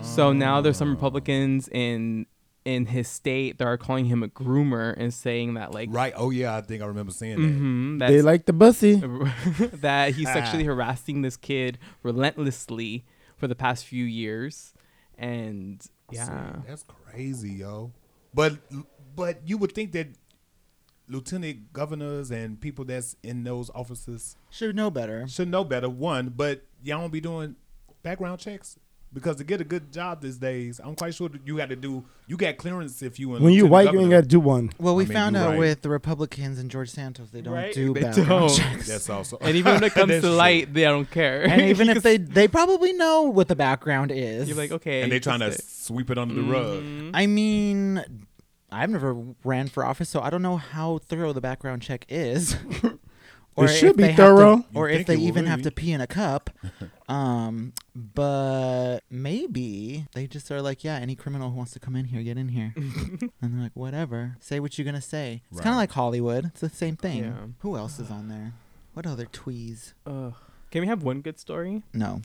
[0.00, 2.24] So now there's some Republicans in
[2.64, 6.14] in his state that are calling him a groomer and saying that like Right.
[6.16, 7.42] Oh yeah, I think I remember seeing that.
[7.42, 8.94] mhm, that's They like the bussy.
[9.86, 13.04] that he's sexually harassing this kid relentlessly
[13.36, 14.72] for the past few years
[15.18, 17.92] and yeah See, that's crazy, yo.
[18.32, 18.56] But
[19.14, 20.08] but you would think that
[21.10, 25.26] lieutenant governors and people that's in those offices should know better.
[25.28, 25.88] should know better.
[25.88, 27.56] One, but y'all don't be doing
[28.02, 28.78] background checks?
[29.12, 31.74] Because to get a good job these days, I'm quite sure that you got to
[31.74, 32.04] do.
[32.28, 33.34] You got clearance if you.
[33.34, 34.70] a When you lieutenant white, you ain't got to do one.
[34.78, 35.58] Well, we I mean, found out right.
[35.58, 37.74] with the Republicans and George Santos, they don't Right?
[37.74, 38.54] do They background don't.
[38.56, 38.86] checks.
[38.86, 39.36] That's also.
[39.40, 40.36] And even when it comes That's to true.
[40.36, 41.42] light, they don't care.
[41.42, 44.46] And even if they they probably know what the background is.
[44.48, 45.60] you're like, okay, and they just trying to it.
[45.64, 46.80] sweep it under the rug.
[46.84, 47.10] Mhm.
[47.12, 48.04] I mean,
[48.72, 52.56] I've never ran for office, so I don't know how thorough the background check is.
[53.58, 54.64] It should be they have to- thorough.
[54.74, 56.48] or You'd if they it would even have to pee in a cup.
[57.10, 62.06] um, but maybe they just are like, yeah, any criminal who wants to come in
[62.06, 62.72] here, get in here.
[62.76, 65.42] and they're like, whatever, say what you're gonna say.
[65.50, 66.46] It's kind of like Hollywood.
[66.46, 67.18] It's the same thing.
[67.24, 67.32] Yeah.
[67.58, 68.54] Who else is on there?
[68.94, 69.92] What other tweez?
[70.06, 70.32] Ugh.
[70.70, 71.82] Can we have one good story?
[71.92, 72.22] No.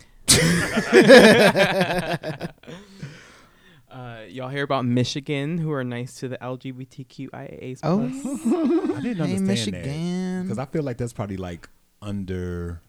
[3.96, 7.80] Uh, y'all hear about Michigan, who are nice to the LGBTQIAs+.
[7.82, 10.44] Oh, I didn't hey, understand that Michigan.
[10.44, 11.70] because I feel like that's probably like
[12.02, 12.82] under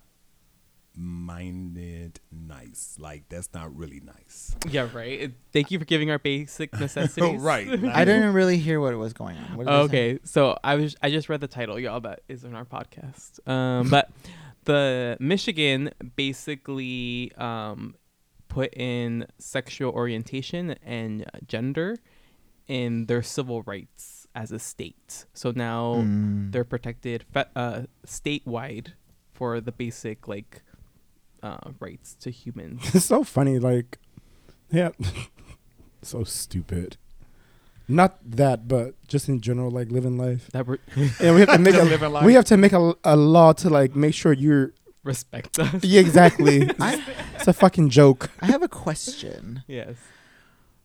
[0.96, 2.96] minded nice.
[2.98, 4.56] Like that's not really nice.
[4.68, 5.20] Yeah, right.
[5.20, 7.40] It- thank you for giving our basic necessities.
[7.40, 7.68] Oh, right.
[7.84, 9.56] I didn't really hear what was going on.
[9.56, 10.10] What did they say?
[10.10, 12.00] okay, so I was I just read the title, y'all.
[12.00, 13.46] That is in our podcast.
[13.48, 14.10] Um, but
[14.64, 17.94] the Michigan basically um
[18.56, 20.64] put in sexual orientation
[20.98, 21.96] and gender
[22.66, 25.26] in their civil rights as a state.
[25.40, 26.52] So now Mm.
[26.52, 28.88] they're protected fe- uh, statewide
[29.38, 30.62] for the basic like
[31.42, 32.80] uh, rights to humans.
[32.96, 33.56] It's so funny.
[33.70, 33.98] Like,
[34.72, 34.90] yeah,
[36.02, 36.96] so stupid.
[37.88, 40.48] Not that, but just in general, like living life.
[40.52, 40.66] that
[41.22, 42.24] And we have to make a living life.
[42.24, 44.72] we have to make a, a law to like make sure you're
[45.06, 45.82] respect us.
[45.84, 46.70] yeah, exactly.
[46.80, 47.02] I,
[47.34, 48.30] it's a fucking joke.
[48.40, 49.62] I have a question.
[49.66, 49.96] Yes.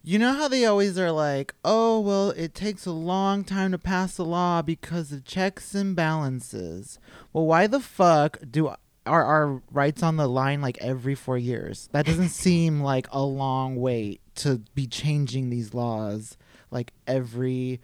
[0.04, 3.78] You know how they always are like, oh, well, it takes a long time to
[3.78, 7.00] pass a law because of checks and balances.
[7.34, 8.74] Well, why the fuck do
[9.06, 11.88] are our rights on the line like every four years?
[11.92, 16.38] That doesn't seem like a long wait to be changing these laws
[16.72, 17.80] like every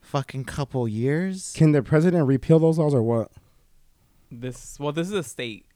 [0.00, 1.52] fucking couple years.
[1.56, 3.30] Can the president repeal those laws or what?
[4.30, 5.66] This well, this is a state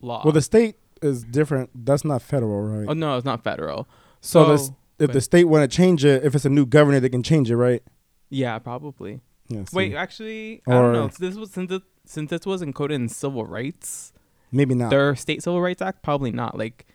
[0.00, 0.22] law.
[0.24, 1.70] Well, the state is different.
[1.86, 2.86] That's not federal, right?
[2.88, 3.88] oh no, it's not federal.
[4.20, 6.64] so so- this, if go the state want to change it, if it's a new
[6.66, 7.82] governor, they can change it, right?
[8.30, 9.20] Yeah, probably.
[9.48, 9.64] Yeah.
[9.72, 11.08] Wait, actually, I don't know.
[11.08, 14.12] This was since it, since this was encoded in civil rights,
[14.50, 14.90] maybe not.
[14.90, 16.56] their state civil rights act probably not.
[16.58, 16.86] Like,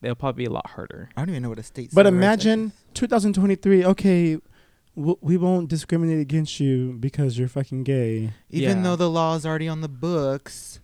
[0.00, 1.08] they'll probably be a lot harder.
[1.16, 1.90] I don't even know what a state.
[1.94, 2.72] But civil rights act imagine is.
[2.94, 3.84] 2023.
[3.86, 4.42] Okay, w-
[4.94, 8.32] we won't discriminate against you because you're fucking gay.
[8.50, 8.82] even Yeah.
[8.82, 10.80] though the law is already on the books,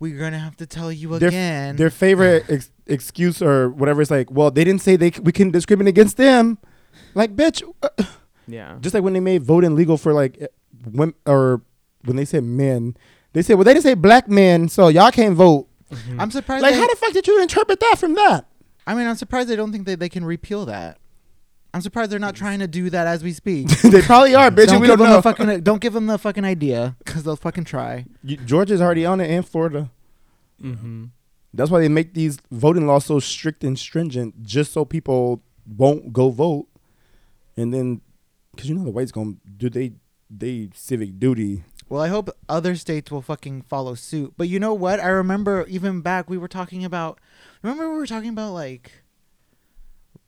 [0.00, 1.76] we're gonna have to tell you Their- again.
[1.76, 5.32] Their favorite ex- excuse or whatever is like, well, they didn't say they c- we
[5.32, 6.58] can discriminate against them.
[7.14, 7.88] Like, bitch, uh,
[8.48, 8.76] Yeah.
[8.80, 10.46] just like when they made voting legal for like eh,
[10.84, 11.62] women or
[12.04, 12.96] when they said men,
[13.32, 15.68] they said, well, they didn't say black men, so y'all can't vote.
[15.92, 16.16] Mhm.
[16.20, 16.62] I'm surprised.
[16.62, 18.46] Like, they- how the fuck did you interpret that from that?
[18.86, 20.98] I mean, I'm surprised they don't think that they can repeal that.
[21.76, 23.68] I'm surprised they're not trying to do that as we speak.
[23.82, 24.68] they probably are, bitch.
[24.68, 25.16] don't and we give don't them know.
[25.16, 25.60] the fucking.
[25.60, 28.06] Don't give them the fucking idea, because they'll fucking try.
[28.24, 29.90] You- Georgia's already on it, and Florida.
[30.62, 31.10] Mhm.
[31.52, 36.14] That's why they make these voting laws so strict and stringent, just so people won't
[36.14, 36.66] go vote.
[37.58, 38.00] And then,
[38.52, 39.92] because you know the whites gonna do they
[40.30, 41.62] they civic duty.
[41.90, 44.32] Well, I hope other states will fucking follow suit.
[44.38, 44.98] But you know what?
[44.98, 47.20] I remember even back we were talking about.
[47.62, 49.02] Remember we were talking about like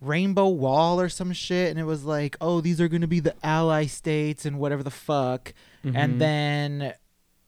[0.00, 3.34] Rainbow Wall or some shit, and it was like, oh, these are gonna be the
[3.44, 5.52] ally states and whatever the fuck.
[5.84, 5.92] Mhm.
[5.96, 6.94] and then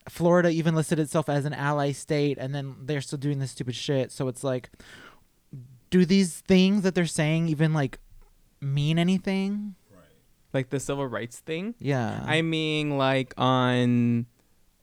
[0.09, 3.75] Florida even listed itself as an ally state, and then they're still doing this stupid
[3.75, 4.11] shit.
[4.13, 4.71] So it's like,
[5.91, 7.99] do these things that they're saying even like
[8.61, 9.75] mean anything?
[10.53, 11.75] like the civil rights thing.
[11.79, 14.27] Yeah, I mean, like on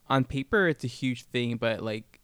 [0.09, 2.21] on paper, it's a huge thing, but like,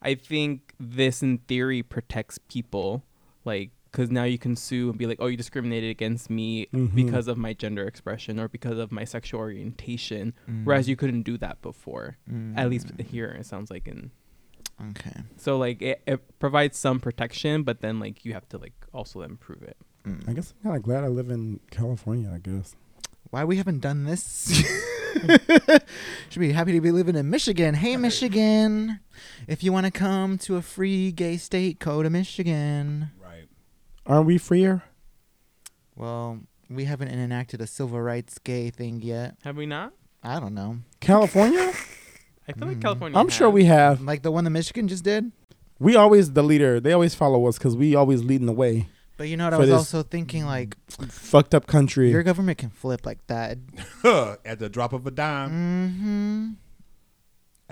[0.00, 3.02] I think this in theory protects people,
[3.44, 6.94] like, because now you can sue and be like, oh, you discriminated against me Mhm.
[6.94, 10.64] because of my gender expression or because of my sexual orientation, Mm.
[10.64, 12.16] whereas you couldn't do that before.
[12.30, 12.56] Mm.
[12.56, 14.10] At least here, it sounds like in.
[14.90, 15.22] okay.
[15.36, 19.22] So like it, it provides some protection, but then like you have to like also
[19.22, 19.76] improve it.
[20.06, 20.28] Mm.
[20.28, 22.30] I guess I'm kind of glad I live in California.
[22.32, 22.76] I guess.
[23.30, 24.62] Why we haven't done this?
[26.30, 27.74] Should be happy to be living in Michigan.
[27.74, 29.00] Hey, Michigan!
[29.46, 33.10] If you want to come to a free gay state, go to Michigan.
[34.08, 34.14] Right.
[34.14, 34.82] Aren't we freer?
[35.96, 36.40] Well,
[36.70, 39.36] we haven't enacted a civil rights gay thing yet.
[39.44, 39.92] Have we not?
[40.22, 40.78] I don't know.
[41.00, 41.60] California?
[42.48, 42.82] I feel like Mm.
[42.82, 43.18] California.
[43.18, 44.00] I'm sure we have.
[44.00, 45.30] Like the one that Michigan just did.
[45.78, 46.80] We always the leader.
[46.80, 48.88] They always follow us because we always leading the way.
[49.16, 49.54] But you know what?
[49.54, 50.76] I was also thinking like
[51.08, 52.10] Fucked up country.
[52.10, 53.58] your government can flip like that.
[54.44, 55.50] At the drop of a dime.
[55.50, 56.48] Mm-hmm.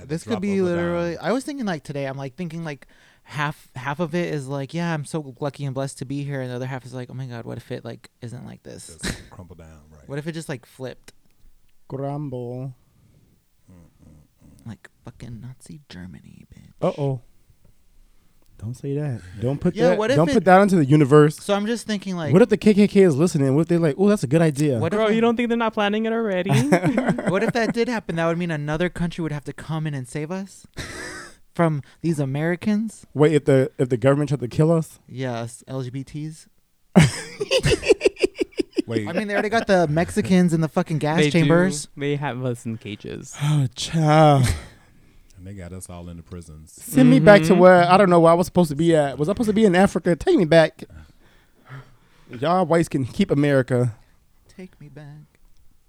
[0.02, 0.76] At This could be of a dime.
[0.76, 1.18] literally.
[1.18, 2.04] I was thinking like today.
[2.06, 2.86] I'm like thinking like
[3.28, 6.40] half half of it is like, yeah, I'm so lucky and blessed to be here,
[6.40, 8.62] and the other half is like, oh my god, what if it like isn't like
[8.62, 8.96] this?
[9.02, 10.08] Just crumple down, right?
[10.08, 11.12] What if it just like flipped,
[11.88, 12.74] Grumble.
[14.64, 16.72] like fucking Nazi Germany, bitch?
[16.80, 17.20] Uh oh.
[18.58, 19.20] Don't say that.
[19.38, 19.98] Don't put Yeah, that.
[19.98, 21.36] what if don't it- put that into the universe.
[21.36, 23.54] So I'm just thinking like, what if the KKK is listening?
[23.54, 24.78] What if they're like, oh, that's a good idea?
[24.78, 26.50] What if Bro, I- you don't think they're not planning it already?
[27.28, 28.16] what if that did happen?
[28.16, 30.66] That would mean another country would have to come in and save us
[31.56, 33.06] from these Americans.
[33.14, 35.00] Wait, if the if the government tried to kill us?
[35.08, 36.46] Yes, LGBTs.
[38.86, 41.86] Wait, I mean, they already got the Mexicans in the fucking gas they chambers.
[41.86, 42.00] Do.
[42.02, 43.34] They have us in cages.
[43.42, 44.44] Oh, child.
[45.36, 46.72] and they got us all in the prisons.
[46.72, 47.58] Send me back to Mhm.
[47.58, 49.18] where I don't know where I was supposed to be at.
[49.18, 50.14] Was I supposed to be in Africa?
[50.14, 50.84] Take me back.
[52.30, 53.96] Y'all whites can keep America.
[54.56, 55.38] Take me back.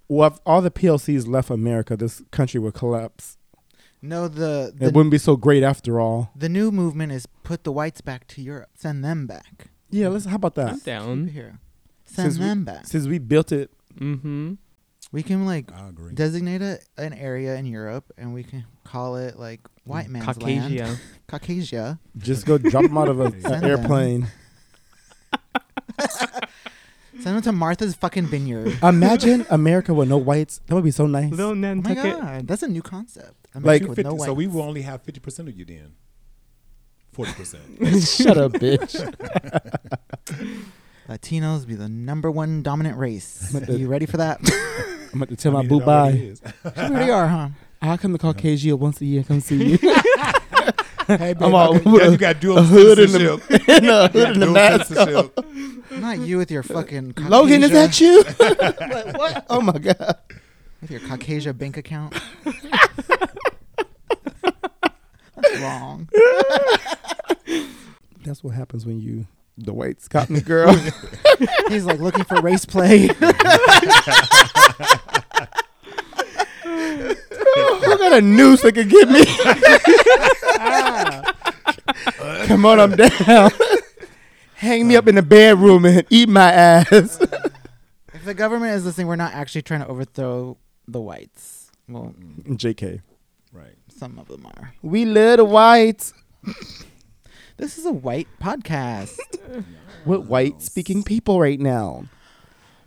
[0.08, 3.38] Well, if all the PLCs left America, this country would collapse.
[4.02, 6.32] No, the it wouldn't be so great after all.
[6.36, 8.70] the new movement is put the whites back to Europe.
[8.76, 9.68] Send them back.
[9.90, 10.26] Yeah, let's.
[10.26, 10.68] How about that?
[10.70, 10.84] I'm that?
[10.86, 11.28] Down.
[11.30, 11.60] here.
[12.06, 12.86] Send Since we- them back.
[12.88, 14.54] Since we built it, Mm-hmm.
[15.12, 16.14] We can like I agree.
[16.14, 20.38] designate a, an area in Europe, and we can call it like white man's land.
[20.78, 20.98] Caucasia.
[21.28, 22.00] Caucasia.
[22.18, 24.28] just go drop them out of a, an airplane.
[27.21, 28.77] Send them to Martha's fucking vineyard.
[28.84, 30.60] Imagine America with no whites.
[30.67, 31.32] That would be so nice.
[31.32, 32.19] Little Oh my Nantucket.
[32.19, 33.34] god, that's a new concept.
[33.56, 35.93] Like- America with 50 no so we will only have fifty percent of you then.
[37.12, 37.63] Forty percent.
[38.03, 38.93] Shut up, bitch.
[41.10, 43.56] Latinos be the number one dominant race.
[43.56, 44.39] Are you ready for that?
[45.13, 46.12] I'm about to tell my boo bye.
[46.65, 47.49] we already are, huh?
[47.82, 49.23] I'll come to Caucasia once a year.
[49.23, 49.77] Come see you.
[51.08, 53.67] Hey, babe, I'm all okay, with yeah, a- you got dual a hood and citizenship.
[53.70, 54.88] a, no, hood and a Dual mask.
[54.88, 55.46] citizenship.
[55.91, 58.24] Not you with your fucking Caucasia, Logan, is that you?
[58.39, 59.46] like, what?
[59.50, 60.17] Oh my god.
[60.82, 62.13] with your Caucasia bank account?
[65.36, 66.10] That's wrong.
[68.26, 70.76] That's what happens when you the whites caught me, girl.
[71.70, 73.10] He's like looking for race play.
[78.08, 79.26] Who got a noose that could get me?
[82.48, 83.52] Come on, I'm down.
[84.56, 86.88] Hang me up in the bedroom and eat my ass.
[88.13, 91.70] if the government is listening, we're not actually trying to overthrow the whites.
[91.89, 92.15] Well,
[92.48, 93.02] JK.
[93.52, 93.76] Right.
[93.98, 94.74] some of them are.
[94.82, 96.13] We love the whites.
[97.58, 99.17] This is a white podcast.
[100.06, 102.06] What white speaking people right now?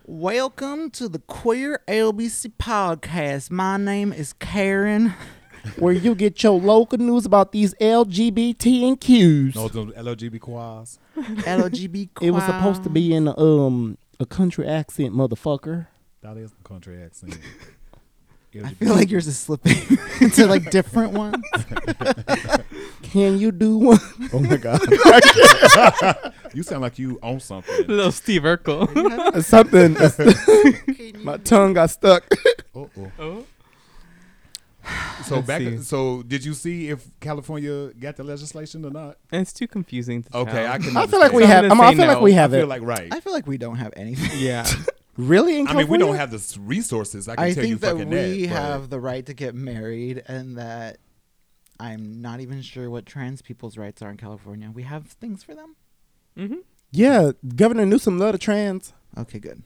[0.05, 3.51] Welcome to the Queer LBC podcast.
[3.51, 5.13] My name is Karen.
[5.77, 9.53] Where you get your local news about these LGBT and Qs.
[9.55, 10.97] No, them LGB quas.
[11.15, 12.09] LGB.
[12.21, 15.85] It was supposed to be in um a country accent, motherfucker.
[16.21, 17.37] That is a country accent.
[18.53, 19.77] I feel like yours is slipping
[20.21, 21.43] into like different ones.
[23.03, 23.99] Can you do one?
[24.33, 24.81] Oh my god.
[26.53, 27.87] you sound like you own something.
[27.87, 29.41] Little Steve Urkel.
[29.43, 31.23] Something.
[31.23, 32.25] my tongue got stuck.
[32.75, 33.11] Uh-oh.
[33.19, 33.45] oh.
[35.25, 35.61] So Let's back.
[35.61, 35.77] see.
[35.79, 39.17] So did you see if California got the legislation or not?
[39.31, 40.71] And it's too confusing to Okay, tell.
[40.73, 40.97] I can.
[40.97, 41.65] I feel like we have.
[41.65, 42.23] I'm, I say feel like no.
[42.23, 42.67] we I have feel it.
[42.67, 43.13] like right.
[43.13, 44.31] I feel like we don't have anything.
[44.39, 44.65] Yeah.
[45.17, 45.59] Really?
[45.59, 47.27] In I mean, we don't have the resources.
[47.27, 48.49] I can I tell you think that fucking we that.
[48.53, 50.97] but- have the right to get married, and that
[51.79, 54.69] I'm not even sure what trans people's rights are in California.
[54.73, 55.75] We have things for them.
[56.37, 56.57] Mm-hmm.
[56.91, 58.93] Yeah, Governor Newsom love the trans.
[59.17, 59.63] Okay, good.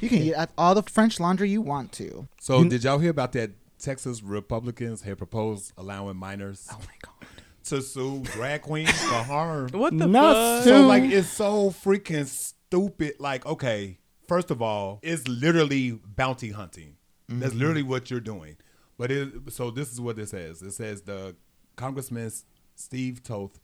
[0.00, 2.26] You can eat all the French laundry you want to.
[2.40, 3.50] So You- did y'all hear about that?
[3.78, 7.28] Texas Republicans had proposed allowing minors Oh my god.
[7.64, 9.70] to sue drag queens for harm.
[9.72, 10.64] What the Not fuck?
[10.64, 13.14] so- So like it's so freaking stupid.
[13.18, 16.96] Like, okay, first of all, it's literally bounty hunting.
[17.28, 17.60] That's mm-hmm.
[17.60, 18.56] literally what you're doing.
[18.98, 20.62] But it, so this is what it says.
[20.62, 21.34] It says the
[21.76, 22.30] Congressman
[22.74, 23.58] Steve Toth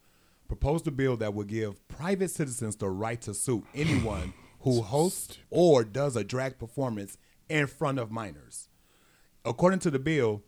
[0.48, 5.38] proposed a bill that would give private citizens the right to sue anyone who hosts
[5.50, 7.18] or does a drag performance
[7.48, 8.68] in front of minors.
[9.44, 10.42] According to the bill,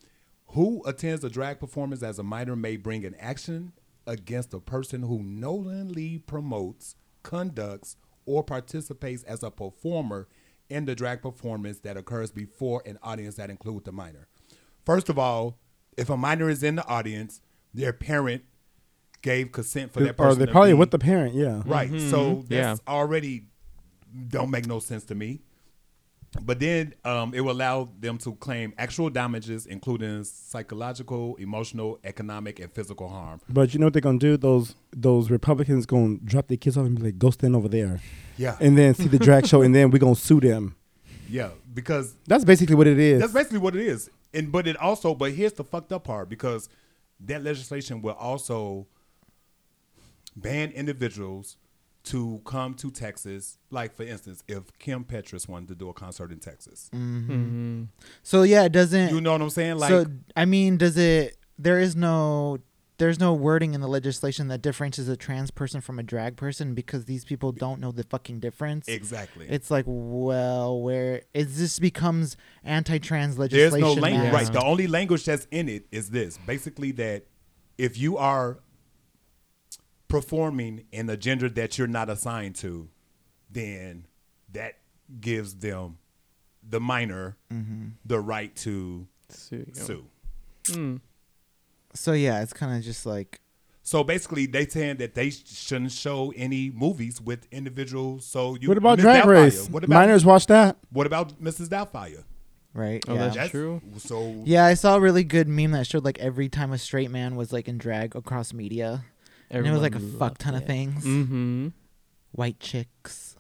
[0.48, 3.72] who attends a drag performance as a minor may bring an action
[4.06, 7.96] against a person who knowingly promotes, conducts,
[8.26, 10.28] or participates as a performer
[10.68, 14.28] in the drag performance that occurs before an audience that includes the minor.
[14.84, 15.58] First of all,
[15.96, 17.40] if a minor is in the audience,
[17.74, 18.44] their parent
[19.22, 20.38] gave consent for that or person.
[20.38, 21.34] they're to probably be- with the parent.
[21.34, 21.62] Yeah.
[21.66, 21.90] Right.
[21.90, 22.52] So mm-hmm.
[22.52, 22.60] Yeah.
[22.62, 23.44] that's already
[24.28, 25.42] don't make no sense to me.
[26.42, 32.60] But then um, it will allow them to claim actual damages, including psychological, emotional, economic,
[32.60, 33.40] and physical harm.
[33.48, 34.36] But you know what they're gonna do?
[34.36, 38.00] Those those Republicans gonna drop their kids off and be like, "Go stand over there,"
[38.36, 38.56] Yeah.
[38.60, 40.76] and then see the drag show, and then we're gonna sue them.
[41.28, 41.50] yeah.
[41.74, 43.20] Because That's basically what it is.
[43.20, 44.08] that's basically what it is.
[44.34, 46.68] And but it also, but here's the fucked up part because
[47.26, 48.86] that legislation will also
[50.36, 51.56] ban individuals
[52.04, 53.58] to come to Texas.
[53.70, 57.84] Like for instance, if Kim Petras wanted to do a concert in Texas, Mm-hmm.
[58.22, 59.10] So yeah, it doesn't.
[59.14, 59.76] you know what I'm saying?
[59.76, 61.36] Like, so I mean, does it?
[61.58, 62.58] There is no.
[62.98, 66.74] There's no wording in the legislation that differentiates a trans person from a drag person
[66.74, 68.88] because these people don't know the fucking difference.
[68.88, 69.46] exactly.
[69.48, 73.80] It's like, well, where it this becomes anti-trans legislation?
[73.80, 74.32] There's no language.
[74.34, 74.52] Right.
[74.52, 76.38] The only language that's in it is this.
[76.46, 77.24] Basically, that
[77.78, 78.58] if you are
[80.10, 82.88] performing in a gender that you're not assigned to,
[83.50, 84.06] then
[84.52, 84.74] that
[85.20, 85.98] gives them
[86.68, 87.36] the minor
[88.04, 89.66] the right to Sue.
[89.72, 90.04] sue.
[90.64, 91.00] Mm.
[91.94, 93.40] So yeah, it's kind of just like
[93.82, 98.26] So basically, they saying that they shouldn't show any movies with individuals.
[98.26, 99.70] So you what about Miss Drag Doubtfire, Race?
[99.70, 100.76] What about Minors watch that.
[100.90, 101.68] What about Mrs.
[101.68, 102.24] Doubtfire?
[102.72, 103.02] right.
[103.08, 103.28] Oh, yeah.
[103.28, 103.80] that's- True.
[103.98, 107.10] So Yeah, I saw a really good meme that showed like every time a straight
[107.10, 109.04] man was like in drag across media,
[109.50, 111.04] and it was like a fuck ton of things.
[111.04, 111.68] Mm-hmm.
[112.32, 113.36] White chicks.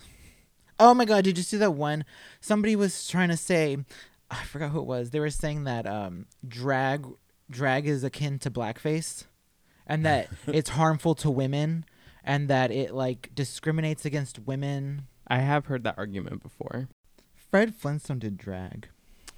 [0.78, 2.04] Oh my god, did you see that one?
[2.40, 3.76] Somebody was trying to say,
[4.30, 5.10] I forgot who it was.
[5.10, 7.06] They were saying that um, drag
[7.50, 9.24] drag is akin to blackface,
[9.86, 11.84] and that it's harmful to women,
[12.24, 15.06] and that it like discriminates against women.
[15.28, 16.88] I have heard that argument before.
[17.34, 18.88] Fred Flintstone did drag.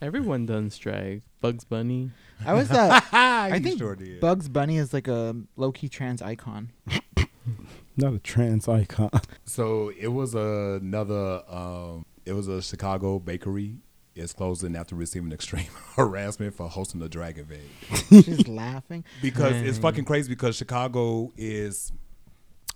[0.03, 1.23] Everyone does drag.
[1.41, 2.11] Bugs Bunny.
[2.45, 4.21] I was uh, I I think sure did.
[4.21, 6.73] Bugs Bunny is like a low key trans icon.
[7.97, 9.11] Not a trans icon.
[9.45, 11.43] So it was another.
[11.49, 13.77] Um, it was a Chicago bakery.
[14.15, 17.63] It's closing after receiving extreme harassment for hosting a drag event.
[18.09, 19.05] She's laughing.
[19.23, 20.29] Because it's fucking crazy.
[20.29, 21.93] Because Chicago is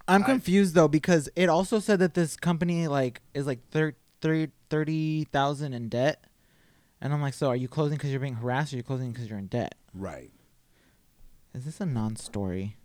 [0.06, 3.96] I'm I- confused though because it also said that this company like is like thir-
[4.20, 6.22] thir- 30,000 in debt.
[7.00, 9.12] And I'm like, so are you closing because you're being harassed or are you closing
[9.12, 9.74] because you're in debt?
[9.94, 10.30] right.
[11.54, 12.76] Is this a non story?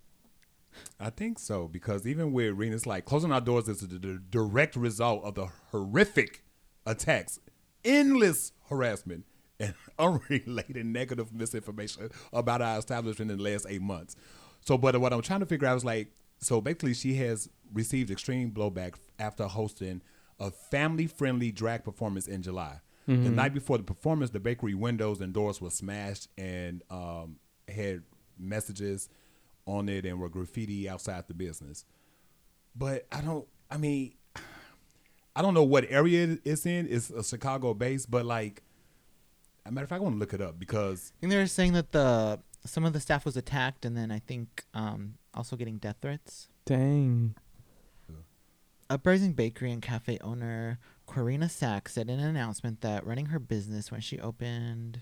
[0.98, 4.78] I think so because even with Rena, it's like closing our doors is the direct
[4.78, 6.44] result of the horrific
[6.86, 7.40] attacks,
[7.84, 9.26] endless harassment,
[9.60, 14.16] and unrelated negative misinformation about our establishment in the last eight months.
[14.62, 18.10] So, but what I'm trying to figure out is like, so basically, she has received
[18.10, 20.02] extreme blowback after hosting
[20.40, 22.80] a family-friendly drag performance in July.
[23.08, 27.38] The night before the performance, the bakery windows and doors were smashed and um,
[27.68, 28.04] had
[28.38, 29.10] messages
[29.66, 31.86] on it and were graffiti outside the business.
[32.76, 33.48] But I don't.
[33.70, 34.14] I mean,
[35.36, 36.88] I don't know what area it's in.
[36.90, 38.64] It's a Chicago base, but like,
[39.66, 41.74] a matter of fact, I want to look it up because I think they're saying
[41.74, 45.78] that the some of the staff was attacked and then I think um, also getting
[45.78, 46.48] death threats.
[46.66, 47.36] Dang.
[48.90, 50.78] Uprising Bakery and Cafe owner
[51.12, 55.02] Corina Sachs said in an announcement that running her business when she opened.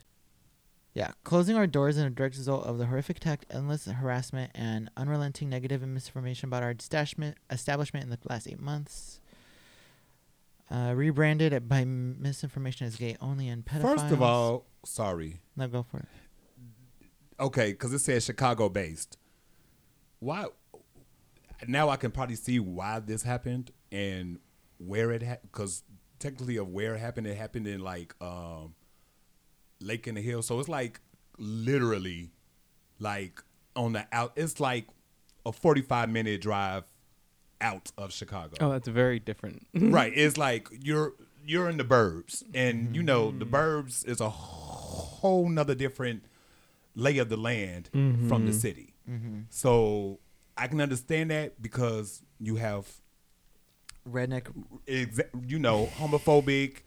[0.96, 4.90] Yeah, closing our doors is a direct result of the horrific attack, endless harassment, and
[4.98, 9.22] unrelenting negative and misinformation about our establishment, establishment in the last eight months.
[10.72, 14.00] Uh, rebranded by misinformation as gay only and pedophiles.
[14.00, 16.06] first of all, sorry, no, go for it.
[17.40, 19.18] okay, because it says Chicago based.
[20.20, 20.46] Why?
[21.68, 24.38] Now I can probably see why this happened and
[24.78, 25.50] where it happened.
[25.52, 25.84] Because
[26.20, 28.76] technically, of where it happened, it happened in like um,
[29.82, 30.42] Lake in the Hill.
[30.42, 31.00] So it's like
[31.38, 32.32] literally
[33.00, 33.42] like
[33.76, 34.34] on the out.
[34.36, 34.88] It's like
[35.46, 36.84] a forty-five minute drive
[37.62, 38.56] out of Chicago.
[38.60, 39.68] Oh, that's very different.
[39.74, 40.12] right.
[40.16, 41.14] It's like you're
[41.46, 43.52] you're in the burbs, and you know the mm.
[43.52, 46.24] burbs is a whole nother different
[46.96, 48.52] lay of the land from the mm-hmm.
[48.52, 48.94] city.
[49.10, 49.42] Mm-hmm.
[49.50, 50.20] So
[50.58, 52.88] I can understand that because you have
[54.12, 54.48] Redneck.
[54.88, 56.78] exa- you know homophobic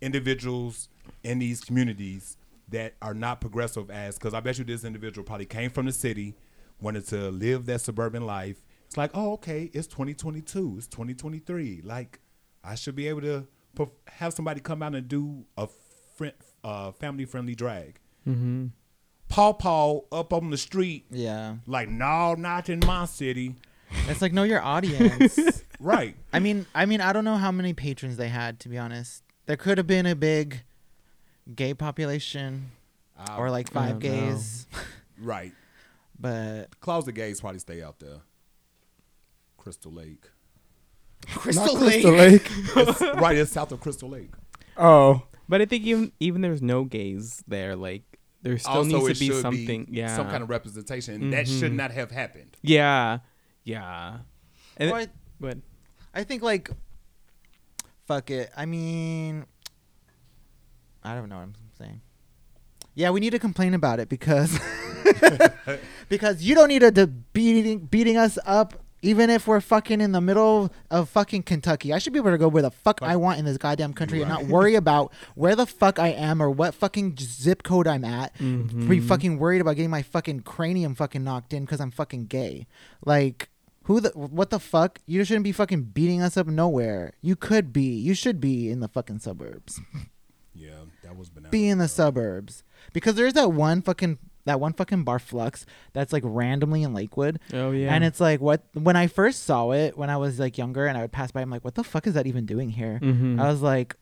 [0.00, 0.88] individuals
[1.22, 2.36] in these communities
[2.68, 5.92] that are not progressive as because I bet you this individual probably came from the
[5.92, 6.34] city,
[6.80, 8.62] wanted to live that suburban life.
[8.86, 11.82] It's like, oh, okay, it's 2022, it's 2023.
[11.84, 12.20] Like,
[12.64, 15.68] I should be able to perf- have somebody come out and do a
[16.16, 16.32] friend,
[16.64, 17.98] uh, family friendly drag.
[18.26, 18.66] mm-hmm.
[19.28, 23.54] Paw Paw up on the street, Yeah, like, no, not in my city.
[24.08, 25.38] it's like know your audience.
[25.80, 26.14] Right.
[26.32, 28.60] I mean, I mean, I don't know how many patrons they had.
[28.60, 30.62] To be honest, there could have been a big
[31.56, 32.70] gay population
[33.18, 34.66] Uh, or like five gays,
[35.18, 35.52] right.
[36.18, 38.18] but Closet gays probably stay out there.
[39.56, 40.24] Crystal Lake.
[41.28, 41.74] Not Crystal
[42.12, 42.50] Lake.
[42.76, 44.30] It's right, it's south of Crystal Lake.
[44.76, 48.02] Oh, But I think even even there's no gays there, like
[48.42, 49.88] there still also, needs it to be should something.
[49.90, 50.14] yeah.
[50.16, 51.76] some kind of representation that should Mhm.
[51.76, 52.56] not have happened.
[52.62, 53.18] Yeah.
[53.64, 54.18] Yeah.
[54.78, 55.58] And Or it, but
[56.14, 56.70] I think like,
[58.06, 58.50] fuck it.
[58.56, 59.46] I mean,
[61.02, 62.00] I don't know what I'm saying.
[62.94, 64.58] Yeah, we need to complain about it because
[66.08, 70.12] because you don't need to, to beating beating us up Even if we're fucking in
[70.12, 73.16] the middle of fucking Kentucky, I should be able to go where the fuck I
[73.16, 76.50] want in this goddamn country and not worry about where the fuck I am or
[76.50, 78.36] what fucking zip code I'm at.
[78.36, 78.88] Mm-hmm.
[78.88, 82.66] Be fucking worried about getting my fucking cranium fucking knocked in because I'm fucking gay.
[83.06, 83.48] Like,
[83.90, 85.00] who the what the fuck?
[85.06, 87.12] You shouldn't be fucking beating us up nowhere.
[87.22, 87.82] You could be.
[87.82, 89.80] You should be in the fucking suburbs.
[90.54, 90.70] Yeah,
[91.02, 91.50] that was bananas.
[91.50, 92.62] Be in the suburbs
[92.92, 97.40] because there's that one fucking that one fucking bar flux that's like randomly in Lakewood.
[97.52, 97.92] Oh yeah.
[97.92, 100.96] And it's like what when I first saw it when I was like younger and
[100.96, 103.00] I would pass by, I'm like, what the fuck is that even doing here?
[103.02, 103.40] Mhm.
[103.40, 103.96] I was like,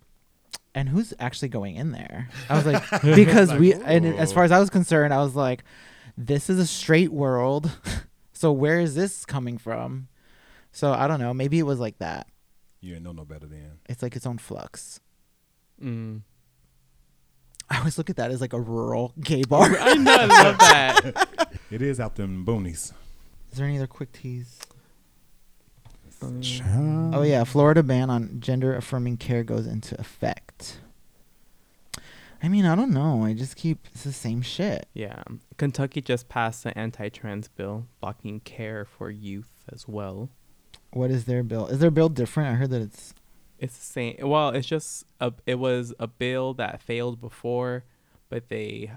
[0.74, 2.28] and who's actually going in there?
[2.50, 5.34] I was like, because we and it- as far as I was concerned, I was
[5.34, 5.64] like,
[6.16, 7.70] this is a straight world,
[8.38, 10.06] so where is this coming from?
[10.70, 11.34] So I don't know.
[11.34, 12.28] Maybe it was like that.
[12.80, 13.80] You ain't know no better than.
[13.88, 15.00] It's like its own flux.
[15.82, 16.22] Mm.
[17.70, 19.76] I always look at that as like a rural gay bar.
[19.80, 20.14] I know.
[20.14, 21.28] I love that.
[21.70, 22.94] It is out them boonies.
[23.52, 24.58] Is there any other quick teas?
[26.22, 30.78] Um, Oh yeah, Florida ban on gender affirming care goes into effect.
[32.42, 33.24] I mean, I don't know.
[33.24, 34.86] I just keep it's the same shit.
[34.94, 35.22] Yeah.
[35.56, 40.30] Kentucky just passed an anti-trans bill blocking care for youth as well.
[40.92, 41.66] What is their bill?
[41.66, 42.50] Is their bill different?
[42.50, 43.12] I heard that it's
[43.58, 44.16] It's the same.
[44.20, 45.32] Well, it's just a.
[45.46, 47.84] It was a bill that failed before,
[48.28, 48.92] but they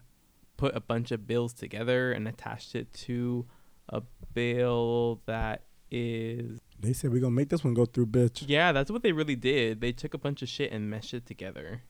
[0.58, 3.48] put a bunch of bills together and attached it to
[3.89, 6.60] a bill that is.
[6.80, 8.44] They said we're gonna make this one go through, bitch.
[8.48, 9.82] Yeah, that's what they really did.
[9.82, 11.82] They took a bunch of shit and meshed it together.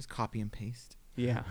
[0.00, 0.96] Just copy and paste.
[1.14, 1.42] Yeah.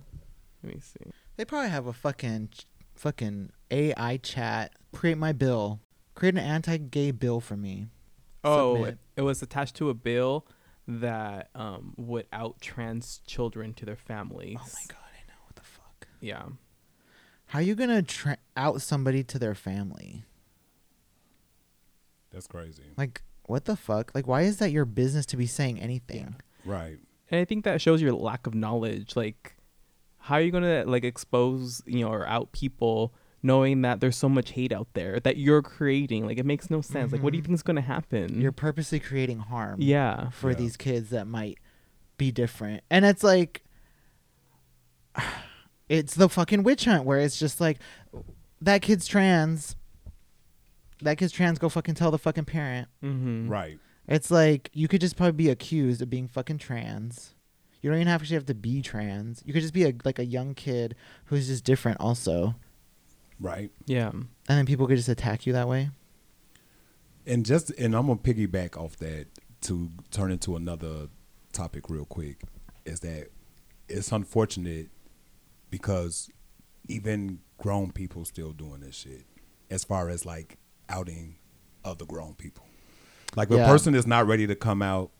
[0.62, 1.10] Let me see.
[1.36, 2.50] They probably have a fucking
[2.94, 4.74] fucking AI chat.
[4.92, 5.80] Create my bill.
[6.14, 7.86] Create an anti-gay bill for me.
[8.44, 8.98] Oh, Submit.
[9.16, 10.46] it was attached to a bill
[10.86, 14.58] that um, would out trans children to their families.
[14.60, 16.06] Oh my god, I know what the fuck.
[16.20, 16.44] Yeah.
[17.46, 20.24] How are you gonna tra- out somebody to their family?
[22.30, 22.82] That's crazy.
[22.98, 24.12] Like, what the fuck?
[24.14, 26.36] Like, why is that your business to be saying anything?
[26.66, 26.98] Right.
[27.30, 29.16] And I think that shows your lack of knowledge.
[29.16, 29.56] Like,
[30.18, 33.12] how are you gonna like expose, you know, or out people
[33.42, 36.26] knowing that there's so much hate out there that you're creating?
[36.26, 37.12] Like, it makes no sense.
[37.12, 37.46] Like, what do you Mhm.
[37.46, 38.40] think is gonna happen?
[38.40, 39.80] You're purposely creating harm.
[39.80, 40.30] yeah.
[40.30, 40.56] for Yeah.
[40.56, 41.58] these kids that might
[42.16, 42.82] be different.
[42.90, 43.62] And it's like
[45.88, 47.78] it's the fucking witch hunt where it's just like
[48.60, 49.76] that kid's trans.
[51.02, 52.88] That kid's trans, go fucking tell the fucking parent.
[53.02, 53.48] Mm-hmm.
[53.48, 53.78] Right.
[54.08, 57.34] It's like you could just probably be accused of being fucking trans.
[57.82, 59.42] You don't even have to have to be trans.
[59.44, 60.94] You could just be a like a young kid
[61.26, 62.54] who's just different also.
[63.40, 63.70] Right.
[63.86, 64.08] Yeah.
[64.10, 65.90] And then people could just attack you that way.
[67.26, 69.26] And just and I'm gonna piggyback off that
[69.62, 71.08] to turn into another
[71.52, 72.42] topic real quick.
[72.84, 73.28] Is that
[73.88, 74.88] it's unfortunate
[75.70, 76.30] because
[76.88, 79.24] even grown people still doing this shit.
[79.70, 81.36] As far as like outing
[81.84, 82.65] other grown people.
[83.36, 83.64] Like if Yeah.
[83.66, 85.10] a person is not ready to come out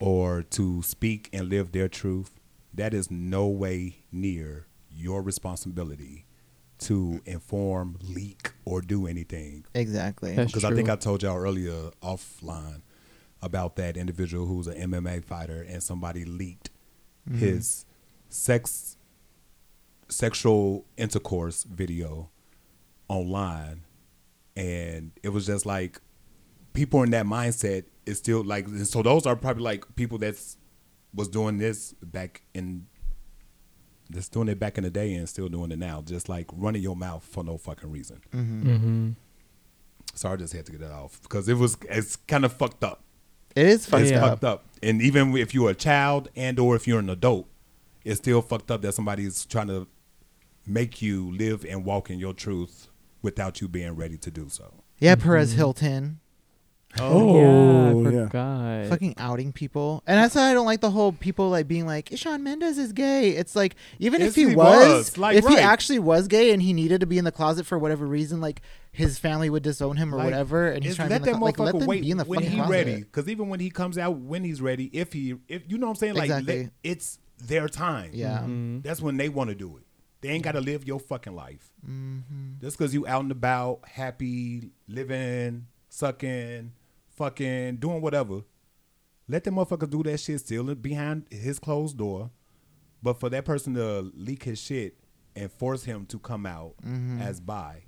[0.00, 2.38] or to speak and live their truth,
[2.74, 6.26] that is no way near your responsibility
[6.80, 10.34] to inform, leak, or do anything Exactly.
[10.34, 10.88] That's because I think.
[10.90, 12.82] I told y'all earlier offline
[13.40, 16.70] about that individual who's an MMA fighter and somebody leaked
[17.28, 17.38] Mm-hmm.
[17.38, 17.86] his
[18.28, 18.98] sex
[20.08, 22.28] sexual intercourse video
[23.08, 23.84] online
[24.56, 26.00] and it was just like
[26.74, 30.58] people in that mindset is still like so those are probably like people that's
[31.14, 32.86] was doing this back in
[34.10, 36.82] that's doing it back in the day and still doing it now just like running
[36.82, 39.10] your mouth for no fucking reason Mm-hmm.
[40.14, 42.84] so I just had to get that off because it was it's kind of fucked
[42.84, 43.02] up.
[43.56, 44.28] It is fucked it's up.
[44.30, 47.48] fucked up, and even if you're a child and or if you're an adult,
[48.04, 49.86] it's still fucked up that somebody's trying to
[50.66, 52.88] make you live and walk in your truth
[53.22, 54.74] without you being ready to do so.
[54.98, 55.56] Yeah, Perez Mhm.
[55.56, 56.20] Hilton.
[57.00, 58.08] Oh, yeah.
[58.08, 58.26] I yeah.
[58.26, 58.86] forgot.
[58.88, 60.02] fucking outing people.
[60.06, 62.92] And that's why I don't like the whole people like being like, Shawn Mendes is
[62.92, 63.30] gay.
[63.30, 65.18] It's like even Yes, if he, he was, was.
[65.18, 67.78] Like, if he actually was gay and he needed to be in the closet for
[67.78, 68.60] whatever reason, like
[68.92, 71.34] his family would disown him or Like, whatever, and he's trying let to be that
[71.34, 72.70] in the, like, let them wait be in the when fucking closet.
[72.72, 72.96] ready.
[73.00, 75.92] Because even when he comes out, when he's ready, if he, if you know what
[75.92, 76.62] I'm saying, like Exactly.
[76.64, 78.10] let- it's their time.
[78.14, 78.38] Yeah.
[78.46, 78.82] Mhm.
[78.84, 79.82] that's when they want to do it.
[80.20, 81.70] They ain't got to live your fucking life.
[81.84, 82.60] Mm-hmm.
[82.62, 86.72] Just because you out and about, happy, living, sucking,
[87.16, 88.40] fucking, doing whatever.
[89.28, 92.30] Let them motherfuckers do that shit still behind his closed door.
[93.02, 94.96] But for that person to leak his shit
[95.36, 97.20] and force him to come out Mm-hmm.
[97.20, 97.84] as bi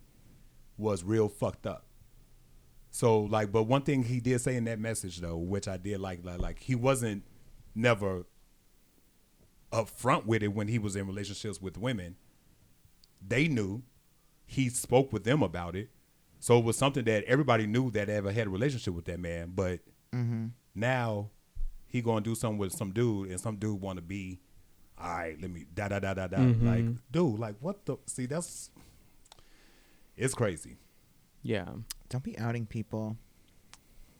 [0.78, 1.86] was real fucked up.
[2.90, 6.00] So like, but one thing he did say in that message though, which I did
[6.00, 7.24] like, like, like he wasn't
[7.74, 8.26] never
[9.72, 12.16] upfront with it when he was in relationships with women.
[13.26, 13.82] They knew.
[14.48, 15.90] He spoke with them about it.
[16.46, 19.50] So it was something that everybody knew that ever had a relationship with that man,
[19.52, 19.80] but
[20.14, 20.46] Mm-hmm.
[20.76, 21.30] now
[21.88, 24.38] he gonna do something with some dude, and some dude want to be,
[24.96, 26.36] all right, let me da da da da da.
[26.36, 26.62] Mhm.
[26.62, 27.96] Like, dude, like what the?
[28.06, 28.70] See, that's
[30.16, 30.76] it's crazy.
[31.42, 31.66] Yeah,
[32.10, 33.16] Don't be outing people.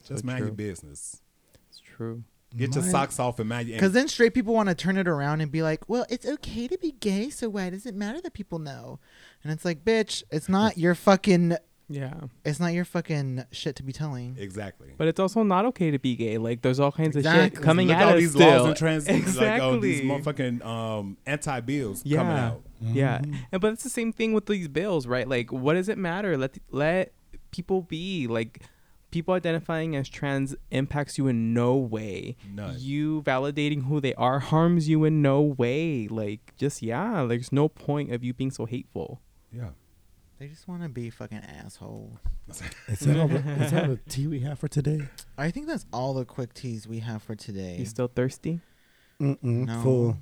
[0.05, 1.23] Just So mind your business.
[1.69, 2.25] it's true.
[2.57, 3.77] Get your socks off and mind your.
[3.77, 6.67] Because then straight people want to turn it around and be like, well, it's okay
[6.67, 8.99] to be gay, so why does it matter that people know?
[9.45, 11.57] And it's like, bitch, it's not your fucking,
[11.89, 12.15] Yeah,
[12.45, 14.37] it's not your fucking shit to be telling.
[14.39, 14.89] exactly.
[14.97, 16.37] but it's also not okay to be gay.
[16.37, 18.49] Like, there's all kinds of shit coming Look at all us these still.
[18.59, 20.33] laws and trans like oh, these Exactly.
[20.33, 22.63] motherfucking um, anti bills coming out.
[22.81, 23.37] Yeah, Mhm.
[23.53, 25.29] and but it's the same thing with these bills, right?
[25.29, 26.37] Like, what does it matter?
[26.37, 27.13] Let let
[27.53, 28.27] people be.
[28.27, 28.63] Like,
[29.13, 32.37] people identifying as trans impacts you in no way.
[32.53, 32.75] None.
[32.79, 36.09] You validating who they are harms you in no way.
[36.09, 39.21] Like, just yeah, there's no point of you being so hateful.
[39.53, 39.71] Yeah.
[40.39, 42.19] They just want to be fucking asshole.
[42.49, 42.61] Is
[43.01, 45.01] that, all the, is that the tea we have for today?
[45.39, 47.77] I think that's all the quick teas we have for today.
[47.79, 48.61] You still thirsty?
[49.21, 49.83] Mm-mm, No.
[49.83, 50.19] Full.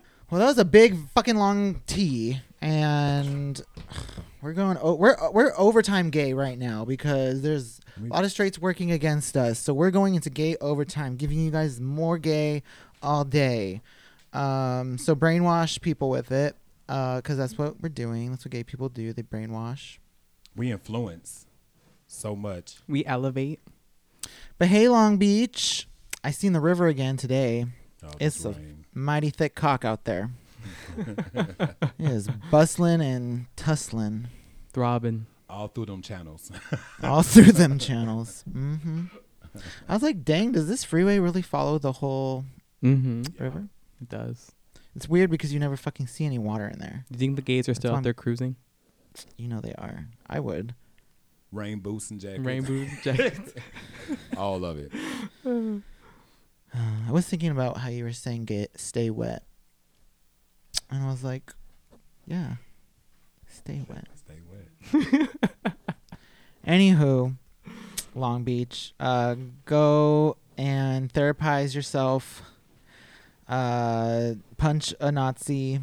[0.30, 3.58] Well, that was a big fucking long tea, and
[4.42, 4.76] we're going.
[4.78, 9.38] Oh, we're we're overtime gay right now because there's a lot of straights working against
[9.38, 9.58] us.
[9.58, 12.62] So we're going into gay overtime, giving you guys more gay
[13.02, 13.80] all day.
[14.34, 16.54] Um, so brainwash people with it,
[16.88, 18.30] because that's what we're doing.
[18.30, 19.12] That's what gay people do.
[19.12, 19.98] They brainwash.
[20.56, 21.46] We influence
[22.08, 22.78] so much.
[22.88, 23.60] We elevate.
[24.58, 25.86] But hey, Long Beach,
[26.24, 27.66] I seen the river again today.
[28.02, 28.84] Oh, It's this a- rain.
[28.94, 30.30] Mighty thick cock out there.
[30.98, 34.26] it is bustling and tussling.
[34.72, 35.26] Throbbing.
[35.48, 36.50] all through them channels.
[37.02, 38.42] all through them channels.
[38.52, 39.04] Mm-hmm.
[39.88, 42.44] I was like, dang, does this freeway really follow the whole
[42.82, 43.22] Mm-hmm.
[43.36, 43.42] Yeah.
[43.42, 43.68] River.
[44.00, 44.52] It does.
[44.98, 47.04] It's weird because you never fucking see any water in there.
[47.08, 48.56] Do you think the gays are still why out there cruising?
[49.36, 50.08] You know they are.
[50.26, 50.74] I would.
[51.52, 52.44] Rain boots and jackets.
[52.44, 53.52] Rainbow jackets.
[54.36, 54.90] all of it.
[56.74, 59.44] I was thinking about how you were saying get stay wet.
[60.90, 61.52] And I was like,
[62.26, 62.54] yeah.
[63.46, 64.08] Stay wet.
[64.16, 65.28] Stay wet.
[66.66, 67.36] Anywho,
[68.16, 72.42] Long Beach, uh, go and therapize yourself.
[73.48, 75.80] Uh, punch a Nazi.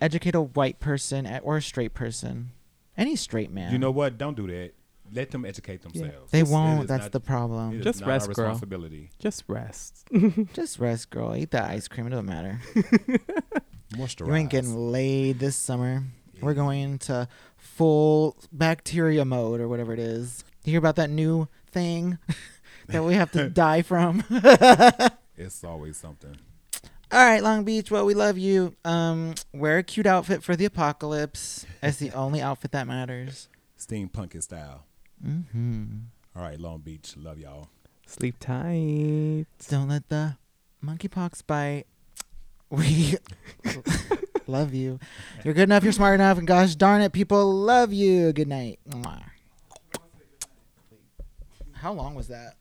[0.00, 2.50] Educate a white person a- or a straight person.
[2.96, 3.72] Any straight man.
[3.72, 4.16] You know what?
[4.18, 4.72] Don't do that.
[5.12, 6.30] Let them educate themselves.
[6.30, 6.86] they It won't.
[6.86, 7.78] That's not- the problem.
[7.78, 8.44] is Just not rest, our girl.
[8.46, 9.10] responsibility.
[9.18, 10.06] Just rest.
[10.52, 11.34] Just rest, girl.
[11.34, 12.06] Eat that ice cream.
[12.06, 12.60] It don't matter.
[13.94, 14.26] Moisturize.
[14.28, 16.04] You ain't getting laid this summer.
[16.40, 20.44] We're going into full bacteria mode or whatever it is.
[20.64, 22.18] You hear about that new thing
[22.86, 24.22] that we have to die from?
[25.36, 26.36] It's always something.
[27.12, 27.90] All right, Long Beach.
[27.90, 28.76] Well, we love you.
[28.84, 31.66] Um, wear a cute outfit for the apocalypse.
[31.80, 33.48] That's the only outfit that matters.
[33.76, 34.84] Steampunk style.
[35.26, 35.86] Mm-hmm.
[36.36, 37.16] All right, Long Beach.
[37.16, 37.68] Love y'all.
[38.06, 39.46] Sleep tight.
[39.68, 40.36] Don't let the
[40.84, 41.84] monkeypox bite.
[42.70, 43.16] We
[44.46, 45.00] love you.
[45.44, 45.82] You're good enough.
[45.82, 46.38] You're smart enough.
[46.38, 48.32] And gosh darn it, people love you.
[48.32, 48.78] Good night.
[51.72, 52.54] How long was that?